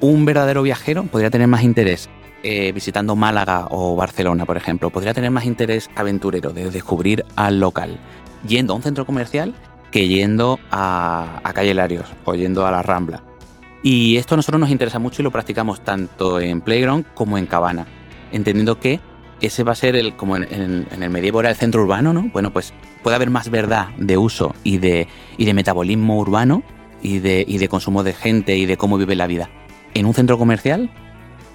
Un 0.01 0.25
verdadero 0.25 0.63
viajero 0.63 1.03
podría 1.03 1.29
tener 1.29 1.47
más 1.47 1.63
interés 1.63 2.09
visitando 2.41 3.17
Málaga 3.17 3.67
o 3.69 3.97
Barcelona, 3.97 4.45
por 4.45 4.55
ejemplo. 4.55 4.89
Podría 4.89 5.13
tener 5.13 5.29
más 5.29 5.43
interés 5.43 5.89
aventurero 5.93 6.51
de 6.51 6.71
descubrir 6.71 7.25
al 7.35 7.59
local, 7.59 7.99
yendo 8.47 8.71
a 8.71 8.77
un 8.77 8.81
centro 8.81 9.05
comercial 9.05 9.53
que 9.91 10.07
yendo 10.07 10.59
a, 10.71 11.41
Calle 11.53 11.73
Larios 11.73 12.05
o 12.25 12.35
yendo 12.35 12.65
a 12.65 12.71
la 12.71 12.81
Rambla. 12.81 13.23
Y 13.81 14.17
esto 14.17 14.35
a 14.35 14.37
nosotros 14.37 14.59
nos 14.59 14.69
interesa 14.69 14.99
mucho 14.99 15.21
y 15.21 15.23
lo 15.23 15.31
practicamos 15.31 15.81
tanto 15.81 16.39
en 16.39 16.61
Playground 16.61 17.05
como 17.13 17.37
en 17.37 17.45
Cabana, 17.45 17.87
entendiendo 18.31 18.79
que 18.79 18.99
ese 19.41 19.63
va 19.63 19.73
a 19.73 19.75
ser 19.75 19.95
el, 19.95 20.15
como 20.15 20.35
en, 20.37 20.87
el 20.91 21.09
medievo 21.09 21.39
era 21.39 21.49
el 21.49 21.55
centro 21.55 21.83
urbano, 21.83 22.13
¿no? 22.13 22.29
Bueno, 22.33 22.51
pues 22.51 22.73
puede 23.03 23.15
haber 23.15 23.29
más 23.29 23.49
verdad 23.49 23.89
de 23.97 24.17
uso 24.17 24.55
y 24.63 24.77
de, 24.77 25.07
y 25.37 25.45
de 25.45 25.53
metabolismo 25.53 26.17
urbano 26.17 26.63
y 27.01 27.19
de, 27.19 27.45
y 27.47 27.57
de 27.57 27.67
consumo 27.67 28.03
de 28.03 28.13
gente 28.13 28.57
y 28.57 28.65
de 28.65 28.77
cómo 28.77 28.97
vive 28.97 29.15
la 29.15 29.27
vida 29.27 29.49
en 29.93 30.05
un 30.05 30.13
centro 30.13 30.37
comercial 30.37 30.89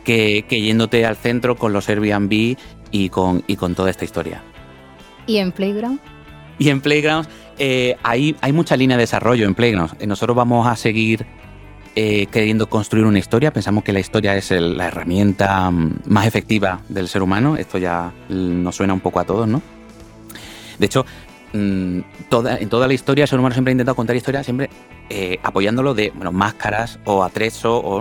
que, 0.04 0.44
que 0.48 0.60
yéndote 0.60 1.06
al 1.06 1.16
centro 1.16 1.56
con 1.56 1.72
los 1.72 1.88
Airbnb 1.88 2.56
y 2.90 3.08
con, 3.08 3.44
y 3.46 3.56
con 3.56 3.74
toda 3.74 3.90
esta 3.90 4.04
historia. 4.04 4.42
¿Y 5.26 5.38
en 5.38 5.52
Playground? 5.52 6.00
Y 6.58 6.68
en 6.68 6.80
Playground 6.80 7.28
eh, 7.58 7.96
hay, 8.02 8.36
mucha 8.52 8.76
línea 8.76 8.96
de 8.96 9.02
desarrollo 9.02 9.46
en 9.46 9.54
Playground. 9.54 10.00
Eh, 10.00 10.06
nosotros 10.06 10.36
vamos 10.36 10.66
a 10.66 10.76
seguir 10.76 11.26
eh, 11.94 12.26
queriendo 12.26 12.68
construir 12.68 13.04
una 13.06 13.18
historia. 13.18 13.52
Pensamos 13.52 13.84
que 13.84 13.92
la 13.92 14.00
historia 14.00 14.36
es 14.36 14.50
la 14.50 14.86
herramienta 14.86 15.70
mm, 15.70 16.00
más 16.06 16.26
efectiva 16.26 16.80
del 16.88 17.08
ser 17.08 17.22
humano. 17.22 17.56
Esto 17.56 17.78
ya 17.78 18.12
nos 18.28 18.76
suena 18.76 18.94
un 18.94 19.00
poco 19.00 19.20
a 19.20 19.24
todos, 19.24 19.48
¿no? 19.48 19.62
De 20.78 20.86
hecho, 20.86 21.06
mm, 21.52 22.00
toda, 22.28 22.58
en 22.58 22.68
toda 22.68 22.86
la 22.86 22.94
historia 22.94 23.24
el 23.24 23.28
ser 23.28 23.38
humano 23.38 23.54
siempre 23.54 23.70
ha 23.70 23.74
intentado 23.74 23.96
contar 23.96 24.16
historias 24.16 24.44
siempre 24.44 24.70
apoyándolo 25.42 25.92
de 25.92 26.12
máscaras 26.32 26.98
o 27.04 27.22
atrezo 27.22 27.76
o 27.76 28.00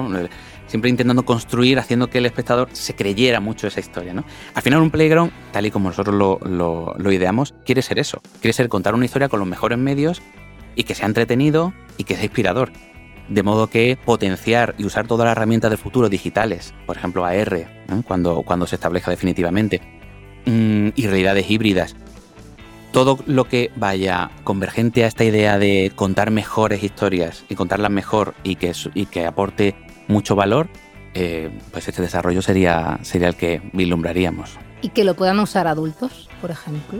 siempre 0.73 0.89
intentando 0.89 1.23
construir, 1.23 1.77
haciendo 1.77 2.09
que 2.09 2.17
el 2.17 2.25
espectador 2.25 2.67
se 2.71 2.95
creyera 2.95 3.39
mucho 3.39 3.67
esa 3.67 3.79
historia. 3.79 4.15
Al 4.55 4.61
final 4.63 4.81
un 4.81 4.89
playground, 4.89 5.31
tal 5.51 5.67
y 5.67 5.71
como 5.71 5.89
nosotros 5.89 6.15
lo, 6.15 7.11
ideamos, 7.11 7.53
quiere 7.63 7.83
ser 7.83 7.99
eso, 7.99 8.21
quiere 8.41 8.53
ser 8.53 8.69
contar 8.69 8.95
una 8.95 9.05
historia 9.05 9.29
con 9.29 9.39
los 9.39 9.47
mejores 9.47 9.77
medios 9.77 10.23
y 10.75 10.83
que 10.83 10.95
sea 10.95 11.05
entretenido 11.05 11.73
y 11.97 12.05
que 12.05 12.15
sea 12.15 12.23
inspirador. 12.23 12.71
De 13.29 13.43
modo 13.43 13.67
que 13.67 13.97
potenciar 14.03 14.75
y 14.77 14.85
usar 14.85 15.07
todas 15.07 15.25
las 15.25 15.31
herramientas 15.31 15.71
del 15.71 15.77
futuro 15.77 16.09
digitales, 16.09 16.73
por 16.85 16.97
ejemplo 16.97 17.25
AR, 17.25 17.67
cuando, 18.05 18.43
cuando 18.43 18.67
se 18.67 18.75
establezca 18.75 19.11
definitivamente, 19.11 19.81
mm, 20.45 20.89
y 20.95 21.07
realidades 21.07 21.49
híbridas, 21.49 21.95
todo 22.91 23.17
lo 23.25 23.45
que 23.45 23.71
vaya 23.75 24.29
convergente 24.43 25.03
a 25.03 25.07
esta 25.07 25.23
idea 25.23 25.57
de 25.57 25.91
contar 25.95 26.31
mejores 26.31 26.83
historias 26.83 27.43
y 27.49 27.55
contarlas 27.55 27.91
mejor 27.91 28.35
y 28.43 28.55
que, 28.55 28.71
y 28.93 29.07
que 29.07 29.25
aporte 29.25 29.75
mucho 30.07 30.35
valor, 30.35 30.69
eh, 31.15 31.49
pues 31.71 31.87
este 31.87 32.01
desarrollo 32.01 32.41
sería, 32.41 32.99
sería 33.01 33.27
el 33.29 33.35
que 33.35 33.61
vislumbraríamos. 33.73 34.57
¿Y 34.81 34.89
que 34.89 35.03
lo 35.03 35.15
puedan 35.15 35.39
usar 35.39 35.67
adultos, 35.67 36.29
por 36.41 36.51
ejemplo? 36.51 36.99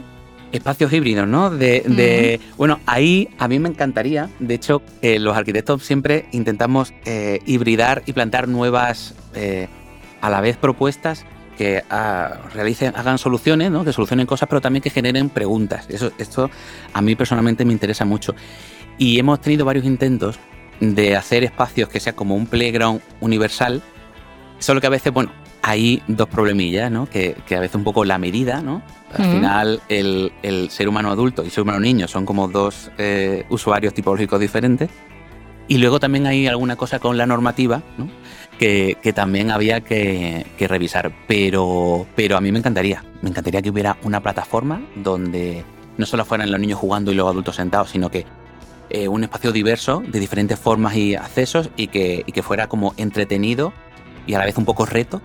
Espacios 0.53 0.93
híbridos, 0.93 1.27
¿no? 1.27 1.49
De, 1.49 2.39
Bueno, 2.57 2.79
ahí 2.85 3.27
a 3.39 3.47
mí 3.49 3.59
me 3.59 3.67
encantaría, 3.67 4.29
de 4.39 4.53
hecho, 4.53 4.81
los 5.01 5.35
arquitectos 5.35 5.83
siempre 5.83 6.27
intentamos 6.31 6.93
eh, 7.05 7.39
hibridar 7.45 8.03
y 8.05 8.13
plantear 8.13 8.47
nuevas, 8.47 9.15
eh, 9.35 9.67
a 10.23 10.29
la 10.29 10.39
vez 10.39 10.55
propuestas 10.55 11.25
que 11.57 11.83
ah, 11.89 12.37
realicen, 12.53 12.93
hagan 12.95 13.17
soluciones, 13.17 13.71
¿no? 13.71 13.83
que 13.83 13.91
solucionen 13.91 14.25
cosas, 14.25 14.47
pero 14.47 14.61
también 14.61 14.81
que 14.81 14.89
generen 14.89 15.29
preguntas. 15.29 15.85
Eso, 15.89 16.11
esto 16.17 16.49
a 16.93 17.01
mí 17.01 17.15
personalmente 17.15 17.65
me 17.65 17.73
interesa 17.73 18.05
mucho. 18.05 18.33
Y 18.97 19.19
hemos 19.19 19.41
tenido 19.41 19.65
varios 19.65 19.85
intentos 19.85 20.39
de 20.79 21.17
hacer 21.17 21.43
espacios 21.43 21.89
que 21.89 21.99
sea 21.99 22.13
como 22.13 22.35
un 22.35 22.47
playground 22.47 23.01
universal, 23.19 23.81
solo 24.59 24.79
que 24.79 24.87
a 24.87 24.91
veces, 24.91 25.11
bueno, 25.11 25.31
hay 25.63 26.03
dos 26.09 26.27
problemillas, 26.27 26.91
¿no? 26.91 27.07
Que, 27.07 27.37
a 27.49 27.59
veces 27.59 27.75
un 27.75 27.85
poco 27.85 28.03
la 28.03 28.17
medida, 28.17 28.61
¿no? 28.61 28.81
Al 29.17 29.25
final, 29.25 29.81
el, 29.87 30.67
ser 30.69 30.89
humano 30.89 31.09
adulto 31.09 31.43
y 31.45 31.49
ser 31.49 31.63
humano 31.63 31.79
niño 31.79 32.07
son 32.07 32.25
como 32.25 32.49
dos 32.49 32.91
eh, 32.97 33.45
usuarios 33.49 33.93
tipológicos 33.93 34.41
diferentes. 34.41 34.89
Y 35.69 35.77
luego 35.77 36.01
también 36.01 36.27
hay 36.27 36.47
alguna 36.47 36.75
cosa 36.75 36.99
con 36.99 37.15
la 37.17 37.25
normativa, 37.25 37.81
¿no? 37.97 38.09
Que, 38.59 38.97
también 39.15 39.51
había 39.51 39.79
que, 39.79 40.45
revisar. 40.59 41.13
Pero, 41.27 42.07
pero 42.13 42.35
a 42.35 42.41
mí 42.41 42.51
me 42.51 42.59
encantaría, 42.59 43.01
me 43.21 43.29
encantaría 43.29 43.61
que 43.61 43.69
hubiera 43.69 43.95
una 44.03 44.21
plataforma 44.21 44.81
donde 44.97 45.63
no 45.97 46.05
solo 46.05 46.25
fueran 46.25 46.51
los 46.51 46.59
niños 46.59 46.77
jugando 46.77 47.13
y 47.13 47.15
los 47.15 47.29
adultos 47.29 47.55
sentados, 47.55 47.89
sino 47.89 48.11
que 48.11 48.25
eh, 48.89 49.07
un 49.07 49.23
espacio 49.23 49.53
diverso 49.53 50.03
de 50.05 50.19
diferentes 50.19 50.59
formas 50.59 50.97
y 50.97 51.15
accesos 51.15 51.69
y 51.77 51.87
que, 51.87 52.25
que, 52.33 52.43
fuera 52.43 52.67
como 52.67 52.93
entretenido 52.97 53.71
y 54.27 54.33
a 54.33 54.39
la 54.39 54.45
vez 54.45 54.57
un 54.57 54.65
poco 54.65 54.85
reto 54.85 55.21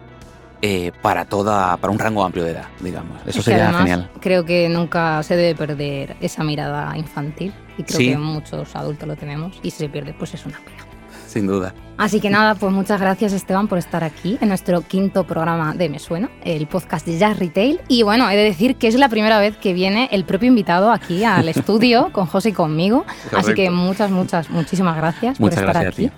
eh, 0.62 0.92
para 1.02 1.24
toda 1.24 1.76
para 1.76 1.92
un 1.92 1.98
rango 1.98 2.24
amplio 2.24 2.44
de 2.44 2.52
edad, 2.52 2.66
digamos. 2.80 3.20
Eso 3.26 3.42
sería 3.42 3.72
genial. 3.72 4.10
Creo 4.20 4.44
que 4.44 4.68
nunca 4.68 5.22
se 5.22 5.36
debe 5.36 5.54
perder 5.54 6.16
esa 6.20 6.44
mirada 6.44 6.96
infantil 6.96 7.52
y 7.76 7.82
creo 7.82 7.98
que 7.98 8.18
muchos 8.18 8.74
adultos 8.74 9.08
lo 9.08 9.16
tenemos 9.16 9.58
y 9.62 9.70
si 9.70 9.78
se 9.78 9.88
pierde 9.88 10.14
pues 10.14 10.34
es 10.34 10.44
una 10.46 10.58
pena 10.58 10.88
sin 11.28 11.46
duda. 11.46 11.74
Así 11.96 12.20
que 12.20 12.30
nada, 12.30 12.54
pues 12.54 12.72
muchas 12.72 13.00
gracias 13.00 13.32
Esteban 13.32 13.68
por 13.68 13.78
estar 13.78 14.02
aquí 14.04 14.38
en 14.40 14.48
nuestro 14.48 14.82
quinto 14.82 15.24
programa 15.24 15.74
de 15.74 15.88
Me 15.88 15.98
Suena, 15.98 16.30
el 16.42 16.66
podcast 16.66 17.06
de 17.06 17.18
Jazz 17.18 17.38
Retail. 17.38 17.80
Y 17.88 18.02
bueno, 18.02 18.28
he 18.30 18.36
de 18.36 18.44
decir 18.44 18.76
que 18.76 18.88
es 18.88 18.94
la 18.94 19.08
primera 19.08 19.38
vez 19.38 19.56
que 19.56 19.72
viene 19.72 20.08
el 20.12 20.24
propio 20.24 20.48
invitado 20.48 20.90
aquí 20.90 21.24
al 21.24 21.48
estudio 21.48 22.10
con 22.12 22.26
José 22.26 22.50
y 22.50 22.52
conmigo. 22.52 23.04
Así 23.36 23.54
que 23.54 23.70
muchas, 23.70 24.10
muchas, 24.10 24.50
muchísimas 24.50 24.96
gracias 24.96 25.38
por 25.38 25.52
estar 25.52 25.76
aquí. 25.76 26.10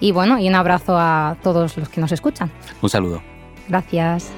Y 0.00 0.12
bueno, 0.12 0.38
y 0.38 0.48
un 0.48 0.54
abrazo 0.54 0.96
a 0.98 1.36
todos 1.42 1.76
los 1.76 1.88
que 1.88 2.00
nos 2.00 2.12
escuchan. 2.12 2.50
Un 2.82 2.90
saludo. 2.90 3.33
Gracias. 3.66 4.36